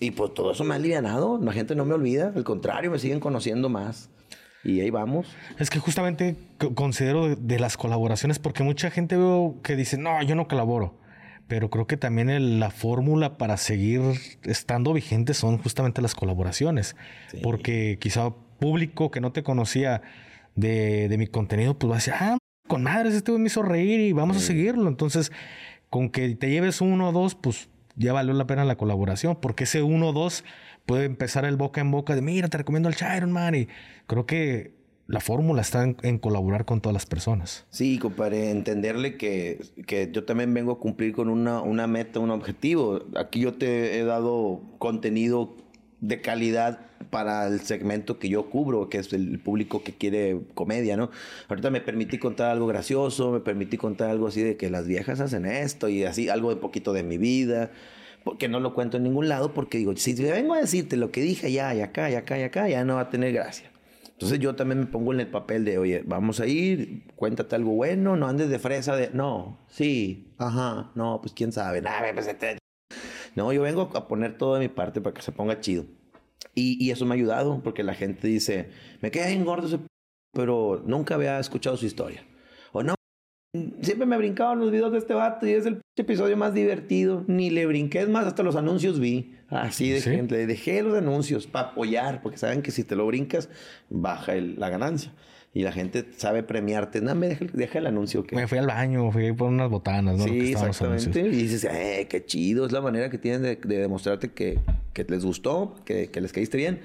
[0.00, 1.38] y pues todo eso me ha alivianado.
[1.42, 4.10] La gente no me olvida, al contrario, me siguen conociendo más.
[4.64, 5.28] Y ahí vamos.
[5.58, 6.36] Es que justamente
[6.74, 10.98] considero de, las colaboraciones, porque mucha gente veo que dice, no, yo no colaboro.
[11.46, 14.00] Pero creo que también la fórmula para seguir
[14.44, 16.96] estando vigente son justamente las colaboraciones.
[17.42, 20.00] Porque quizá público que no te conocía
[20.54, 24.12] de, mi contenido, pues va a decir, ah, con madres, este me hizo reír y
[24.12, 24.88] vamos a seguirlo.
[24.88, 25.32] Entonces,
[25.90, 29.64] con que te lleves uno o dos, pues ya valió la pena la colaboración, porque
[29.64, 30.44] ese uno o dos
[30.86, 33.54] puede empezar el boca en boca de, mira, te recomiendo el Chiron Man.
[33.54, 33.68] Y
[34.06, 34.74] creo que
[35.06, 37.66] la fórmula está en, colaborar con todas las personas.
[37.70, 42.30] Sí, compadre, entenderle que, que yo también vengo a cumplir con una, una meta, un
[42.30, 43.04] objetivo.
[43.16, 45.56] Aquí yo te he dado contenido
[46.00, 46.80] de calidad
[47.10, 51.10] para el segmento que yo cubro, que es el público que quiere comedia, ¿no?
[51.48, 55.20] Ahorita me permití contar algo gracioso, me permití contar algo así de que las viejas
[55.20, 57.70] hacen esto y así, algo de poquito de mi vida,
[58.24, 61.20] porque no lo cuento en ningún lado, porque digo, si vengo a decirte lo que
[61.20, 63.70] dije ya, y acá, y acá, y acá, ya no va a tener gracia.
[64.12, 67.72] Entonces yo también me pongo en el papel de, oye, vamos a ir, cuéntate algo
[67.72, 71.82] bueno, no andes de fresa de, no, sí, ajá, no, pues quién sabe,
[72.14, 72.58] pues, este,
[73.34, 75.84] no, yo vengo a poner todo de mi parte para que se ponga chido.
[76.54, 78.70] Y, y eso me ha ayudado porque la gente dice,
[79.00, 79.78] me queda bien gordo ese
[80.32, 82.26] pero nunca había escuchado su historia.
[83.82, 87.24] Siempre me brincaba los videos de este vato y es el episodio más divertido.
[87.28, 89.36] Ni le brinqué, es más, hasta los anuncios vi.
[89.48, 93.48] Así de gente, dejé los anuncios para apoyar, porque saben que si te lo brincas,
[93.88, 95.12] baja la ganancia
[95.54, 97.00] y la gente sabe premiarte.
[97.00, 98.26] No, me deja, el anuncio.
[98.32, 100.24] Me fui al baño, fui por unas botanas, ¿no?
[100.24, 101.20] Sí, exactamente.
[101.20, 102.66] Y dices, eh, qué chido.
[102.66, 104.58] Es la manera que tienen de, demostrarte que,
[104.92, 106.80] que, les gustó, que, que, les caíste bien.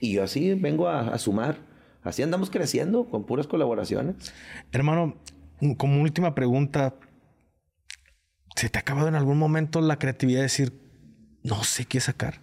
[0.00, 1.58] Y yo así vengo a, a, sumar.
[2.02, 4.16] Así andamos creciendo con puras colaboraciones.
[4.72, 5.14] Hermano,
[5.76, 6.94] como última pregunta,
[8.56, 10.72] ¿se te ha acabado en algún momento la creatividad de decir,
[11.42, 12.40] no sé qué sacar?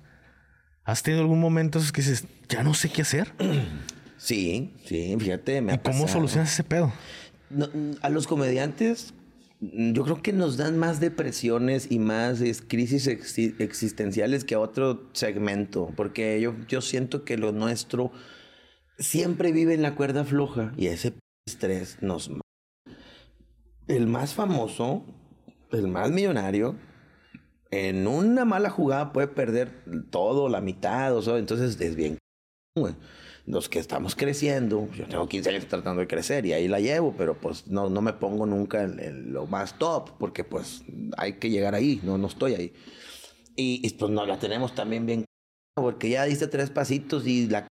[0.83, 3.33] ¿Has tenido algún momento que dices, ya no sé qué hacer?
[4.17, 5.61] Sí, sí, fíjate.
[5.61, 6.91] Me ¿Y cómo solucionas ese pedo?
[8.01, 9.13] a los comediantes,
[9.59, 15.91] yo creo que nos dan más depresiones y más crisis existenciales que a otro segmento,
[15.95, 18.11] porque yo, yo siento que lo nuestro
[18.97, 21.13] siempre vive en la cuerda floja y ese
[21.45, 22.31] estrés nos...
[23.87, 25.03] El más famoso,
[25.71, 26.75] el más millonario,
[27.71, 32.17] en una mala jugada puede perder todo, la mitad, o sea, entonces es bien
[33.45, 37.13] los que estamos creciendo, yo tengo 15 años tratando de crecer y ahí la llevo,
[37.15, 40.83] pero pues no, no me pongo nunca en, lo más top, porque pues
[41.17, 42.73] hay que llegar ahí, no, no estoy ahí.
[43.55, 45.25] Y, pues no la tenemos también bien,
[45.75, 47.67] porque ya diste tres pasitos y la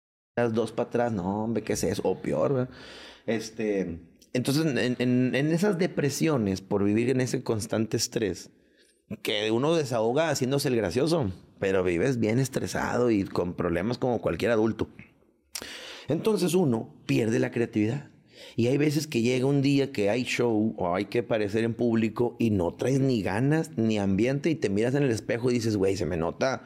[0.53, 2.01] dos para atrás, no, hombre, ¿qué es eso?
[2.05, 2.69] O peor,
[3.25, 3.99] Este,
[4.33, 4.65] entonces,
[4.99, 8.49] en, esas depresiones por vivir en ese constante estrés,
[9.21, 14.51] que uno desahoga haciéndose el gracioso, pero vives bien estresado y con problemas como cualquier
[14.51, 14.87] adulto.
[16.07, 18.09] Entonces uno pierde la creatividad.
[18.55, 21.73] Y hay veces que llega un día que hay show o hay que aparecer en
[21.73, 25.55] público y no traes ni ganas ni ambiente y te miras en el espejo y
[25.55, 26.63] dices, güey, se me nota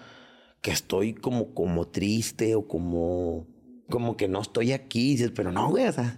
[0.61, 3.47] que estoy como, como triste o como,
[3.89, 5.09] como que no estoy aquí.
[5.09, 6.17] Y dices, pero no, güey, o sea,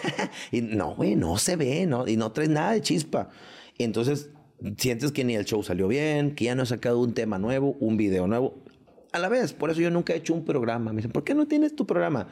[0.52, 2.06] y no, güey, no se ve, ¿no?
[2.06, 3.28] Y no traes nada de chispa.
[3.76, 4.30] Y entonces
[4.76, 7.76] sientes que ni el show salió bien, que ya no has sacado un tema nuevo,
[7.80, 8.58] un video nuevo
[9.12, 9.52] a la vez.
[9.52, 10.92] Por eso yo nunca he hecho un programa.
[10.92, 12.28] Me dicen, ¿por qué no tienes tu programa?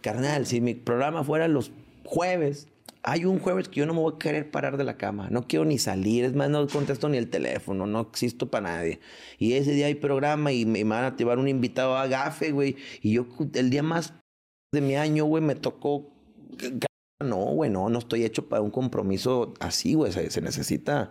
[0.00, 1.72] Carnal, si mi programa fuera los
[2.04, 2.68] jueves,
[3.02, 5.28] hay un jueves que yo no me voy a querer parar de la cama.
[5.30, 6.24] No quiero ni salir.
[6.24, 7.86] Es más, no contesto ni el teléfono.
[7.86, 9.00] No existo para nadie.
[9.38, 12.76] Y ese día hay programa y me, van a llevar un invitado a Gafe, güey.
[13.00, 14.14] Y yo, el día más
[14.72, 16.12] de mi año, güey, me tocó.
[17.20, 20.12] No, güey, no, no estoy hecho para un compromiso así, güey.
[20.12, 21.10] se necesita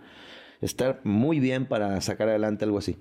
[0.60, 2.96] estar muy bien para sacar adelante algo así.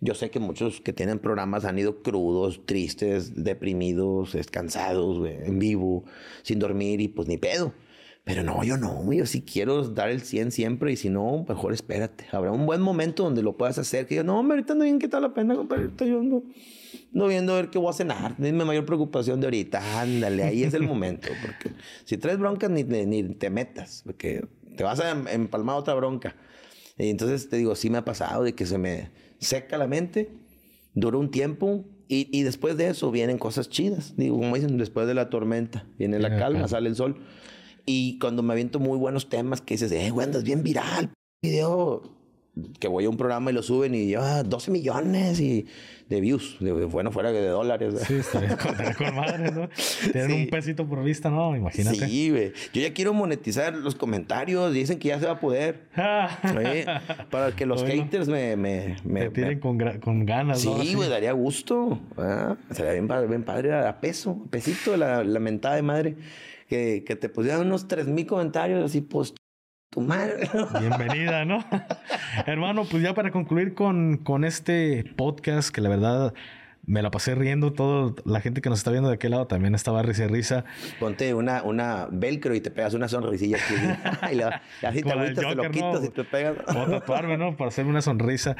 [0.00, 6.04] Yo sé que muchos que tienen programas han ido crudos, tristes, deprimidos, descansados, en vivo,
[6.42, 7.72] sin dormir y pues ni pedo.
[8.24, 11.72] Pero no, yo no, yo sí quiero dar el 100 siempre y si no, mejor
[11.72, 12.26] espérate.
[12.32, 14.06] Habrá un buen momento donde lo puedas hacer.
[14.06, 15.90] Que yo, no, ahorita no bien tal la pena, compadre.
[16.00, 16.42] yo no,
[17.16, 18.32] no viendo a ver qué voy a cenar.
[18.32, 20.02] Es mi mayor preocupación de ahorita.
[20.02, 21.28] Ándale, ahí es el momento.
[21.40, 21.70] Porque
[22.04, 24.46] si traes broncas, ni, ni te metas, porque
[24.76, 26.36] te vas a em, empalmar otra bronca.
[26.98, 30.30] Y entonces te digo, sí me ha pasado de que se me seca la mente,
[30.92, 34.14] dura un tiempo y, y, después de eso vienen cosas chidas.
[34.18, 37.16] Digo, como dicen, después de la tormenta viene la calma, sale el sol.
[37.86, 41.10] Y cuando me aviento muy buenos temas que dices, eh, güey, andas bien viral,
[41.42, 42.16] video
[42.78, 45.66] que voy a un programa y lo suben y lleva 12 millones y
[46.08, 47.94] de views, de, bueno, fuera de dólares.
[48.06, 48.56] Sí, estaría
[48.98, 49.68] con, madre, ¿no?
[50.12, 51.56] Tener un pesito por vista, ¿no?
[51.56, 52.06] Imagínate.
[52.06, 52.52] Sí, güey.
[52.72, 55.88] Yo ya quiero monetizar los comentarios, dicen que ya se va a poder.
[57.30, 58.56] Para que los haters me...
[58.56, 60.80] me, me tienen con, con, ganas, sí, ¿no?
[60.82, 61.98] Sí, güey, daría gusto.
[62.70, 66.16] Sería bien padre, bien padre a peso, a pesito la, la mentada de madre.
[66.68, 69.32] Que, que te pusieran unos 3 mil comentarios así, pues
[69.90, 70.48] tu madre.
[70.80, 71.64] Bienvenida, ¿no?
[72.46, 76.34] Hermano, pues ya para concluir con, con este podcast, que la verdad
[76.86, 77.72] me la pasé riendo.
[77.72, 80.64] Toda la gente que nos está viendo de aquel lado también estaba risa y risa.
[80.98, 83.74] Ponte una, una velcro y te pegas una sonrisilla aquí.
[84.34, 86.56] y, así te agüitas, te lo quitas y te pegas.
[86.68, 87.56] o tatuarme, ¿no?
[87.56, 88.56] Para hacerme una sonrisa.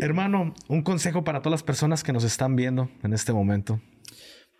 [0.00, 3.80] Hermano, un consejo para todas las personas que nos están viendo en este momento.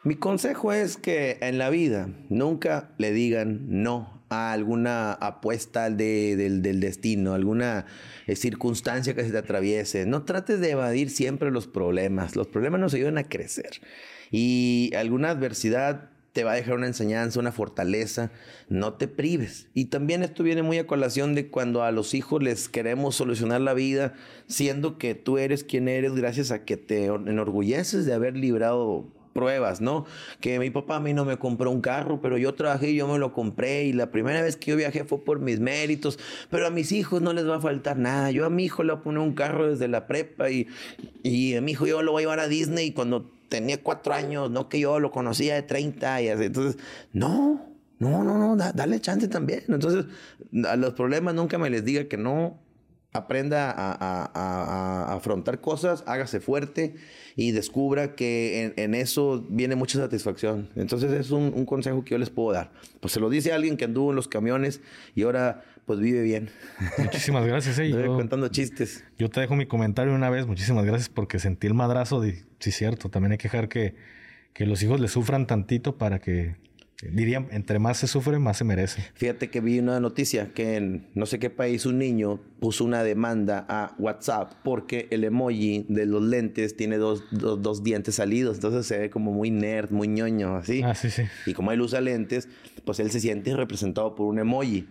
[0.02, 6.62] Mi consejo es que en la vida nunca le digan no a alguna apuesta del,
[6.62, 7.87] destino, alguna
[8.26, 10.07] eh, circunstancia que se te atraviese.
[10.07, 12.37] No trates de evadir siempre los problemas.
[12.37, 13.81] Los problemas nos ayudan a crecer.
[14.31, 18.31] Y alguna adversidad te va a dejar una enseñanza, una fortaleza,
[18.68, 19.66] no te prives.
[19.74, 23.61] Y también esto viene muy a colación de cuando a los hijos les queremos solucionar
[23.61, 24.14] la vida,
[24.47, 29.09] siendo que tú eres quien eres gracias a que te enorgulleces de haber librado
[29.41, 30.05] pruebas, ¿no?
[30.41, 33.09] Que mi papá a mí no me compró un carro, pero yo trabajé y yo
[33.09, 36.18] me lo compré y la primera vez que yo viajé fue por mis méritos,
[36.51, 38.30] pero a mis hijos no les va a faltar nada.
[38.30, 40.68] Yo a mi hijo le voy a poner un carro desde la prepa y,
[41.22, 44.51] y a mi hijo yo lo voy a llevar a Disney cuando tenía cuatro años,
[44.51, 46.45] no que yo lo conocía de 30 y así.
[46.45, 46.82] Entonces,
[47.14, 47.66] no,
[47.99, 49.62] no, no, no, dale chance también.
[49.68, 50.05] Entonces,
[50.68, 52.59] a los problemas nunca me les diga que no,
[53.12, 56.94] aprenda a, afrontar cosas, hágase fuerte
[57.36, 60.68] y descubra que en, eso viene mucha satisfacción.
[60.76, 62.72] Entonces es un, consejo que yo les puedo dar.
[63.00, 64.80] Pues se lo dice alguien que anduvo en los camiones
[65.14, 66.50] y ahora pues vive bien.
[66.98, 67.78] Muchísimas gracias.
[67.80, 67.90] Eh.
[67.90, 69.04] Yo, contando chistes.
[69.18, 70.46] Yo te dejo mi comentario una vez.
[70.46, 73.96] Muchísimas gracias porque sentí el madrazo de, sí, cierto, también hay que dejar que,
[74.52, 76.54] que los hijos le sufran tantito para que
[77.03, 79.03] Diría, entre más se sufre, más se merece.
[79.14, 83.03] Fíjate que vi una noticia que en no sé qué país un niño puso una
[83.03, 88.57] demanda a WhatsApp porque el emoji de los lentes tiene dos, dos, dientes salidos.
[88.57, 90.82] Entonces se ve como muy nerd, muy ñoño, así.
[90.82, 91.22] Ah, sí, sí.
[91.46, 92.48] Y como él usa lentes,
[92.84, 94.86] pues él se siente representado por un emoji.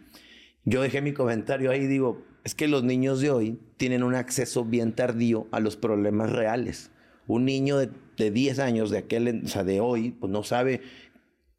[0.66, 4.16] Yo dejé mi comentario ahí y digo, es que los niños de hoy tienen un
[4.16, 6.92] acceso bien tardío a los problemas reales.
[7.28, 10.82] Un niño de, de 10 años de aquel, o sea, de hoy, pues no sabe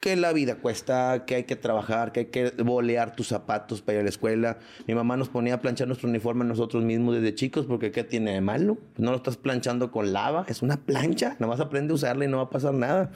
[0.00, 3.96] que la vida cuesta, que hay que trabajar, que hay que bolear tus zapatos para
[3.96, 4.58] ir a la escuela.
[4.86, 8.32] Mi mamá nos ponía a planchar nuestro uniforme nosotros mismos desde chicos, porque ¿qué tiene
[8.32, 8.78] de malo?
[8.96, 12.28] No lo estás planchando con lava, es una plancha, nada más aprende a usarla y
[12.28, 13.12] no va a pasar nada.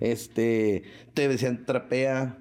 [0.00, 2.38] Este, te decían trapea,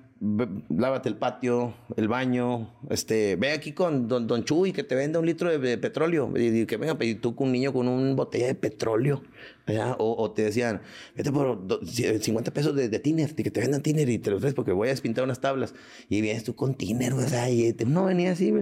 [0.69, 5.19] lávate el patio, el baño, este, ve aquí con don, don Chuy que te venda
[5.19, 8.47] un litro de, petróleo, y, que venga, y tú con un niño con una botella
[8.47, 9.21] de petróleo,
[9.97, 10.81] o, te decían,
[11.15, 14.53] vete por 50 pesos de, de tiner, que te vendan tiner y te lo traes
[14.53, 15.73] porque voy a despintar unas tablas,
[16.09, 18.53] y vienes tú con tiner, o sea, y no venía así,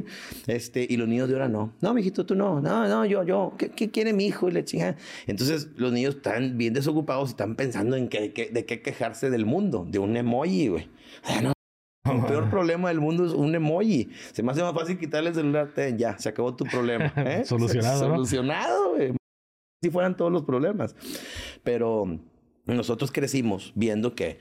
[0.48, 3.54] este, y los niños de ahora no, no, mijito, tú no, no, no, yo, yo,
[3.58, 4.50] ¿qué, quiere mi hijo?
[4.50, 4.96] Y le chinga.
[5.28, 9.46] Entonces, los niños están bien desocupados y están pensando en que, de qué quejarse del
[9.46, 10.90] mundo, de un emoji, güey.
[12.06, 14.10] El peor problema del mundo es un emoji.
[14.34, 15.72] Se me hace más fácil quitarle el celular.
[15.96, 17.06] ya, se acabó tu problema.
[17.16, 17.46] ¿eh?
[17.46, 18.00] Solucionado.
[18.00, 18.96] Solucionado,
[19.82, 20.96] Si fueran todos los problemas.
[21.64, 22.20] Pero
[22.66, 24.40] nosotros crecimos viendo que,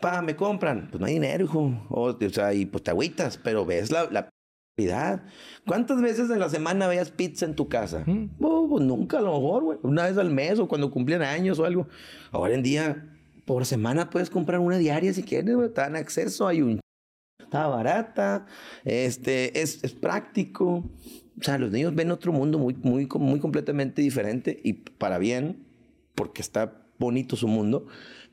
[0.00, 0.88] pa, me compran.
[0.90, 1.86] Pues no hay dinero, hijo.
[1.88, 4.28] O, sea, y pues te agüitas, pero ves la, la
[5.66, 8.04] ¿Cuántas veces en la semana veías pizza en tu casa?
[8.40, 9.78] Oh, pues nunca, a lo mejor, güey.
[9.82, 11.86] Una vez al mes o cuando cumplían años o algo.
[12.32, 13.08] Ahora en día
[13.44, 15.70] por semana puedes comprar una diaria si quieres, güey.
[15.76, 16.80] En acceso, hay un...
[17.40, 18.46] Está barata,
[18.84, 20.84] este, es, es práctico.
[21.38, 25.66] O sea, los niños ven otro mundo muy, muy, muy completamente diferente y para bien,
[26.14, 27.86] porque está bonito su mundo,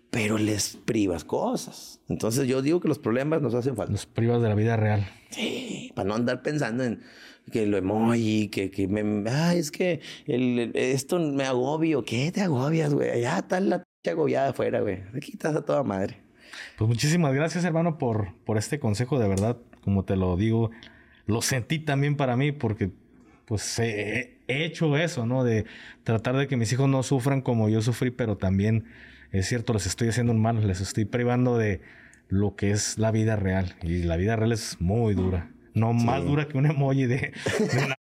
[0.09, 2.01] pero les privas cosas.
[2.07, 3.91] Entonces yo digo que los problemas nos hacen falta.
[3.91, 5.05] Nos privas de la vida real.
[5.31, 7.01] Sí, para no andar pensando en
[7.51, 9.29] que lo emoji, que, que me...
[9.29, 12.03] Ay, es que el, esto me agobio.
[12.03, 13.21] ¿Qué te agobias, güey?
[13.21, 15.03] Ya está la agobiada afuera, güey.
[15.15, 16.21] Aquí estás a toda madre.
[16.77, 19.19] Pues muchísimas gracias, hermano, por, por este consejo.
[19.19, 20.71] De verdad, como te lo digo,
[21.25, 22.91] lo sentí también para mí porque
[23.45, 25.43] pues he, hecho eso, ¿no?
[25.43, 25.65] De
[26.03, 28.85] tratar de que mis hijos no sufran como yo sufrí, pero también
[29.31, 31.81] es cierto, les estoy haciendo un mal, les estoy privando de
[32.29, 33.75] lo que es la vida real.
[33.83, 35.51] Y la vida real es muy dura.
[35.73, 37.95] No más dura que un emoji de, de una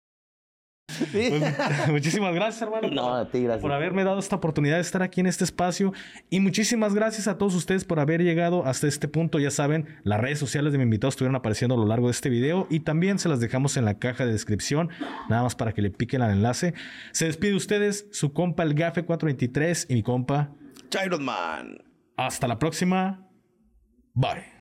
[1.13, 2.89] pues, muchísimas gracias, hermano.
[2.89, 3.63] No, a ti, gracias.
[3.63, 5.93] Por haberme dado esta oportunidad de estar aquí en este espacio.
[6.31, 9.39] Y muchísimas gracias a todos ustedes por haber llegado hasta este punto.
[9.39, 12.29] Ya saben, las redes sociales de mi invitado estuvieron apareciendo a lo largo de este
[12.29, 12.67] video.
[12.71, 14.91] Y también se las dejamos en la caja de descripción.
[15.29, 16.75] Nada más para que le piquen al enlace.
[17.13, 20.51] Se despide ustedes, su compa el Gafe 423 y mi compa.
[20.91, 21.79] Child Man.
[22.17, 23.29] Hasta la próxima.
[24.15, 24.57] Bye.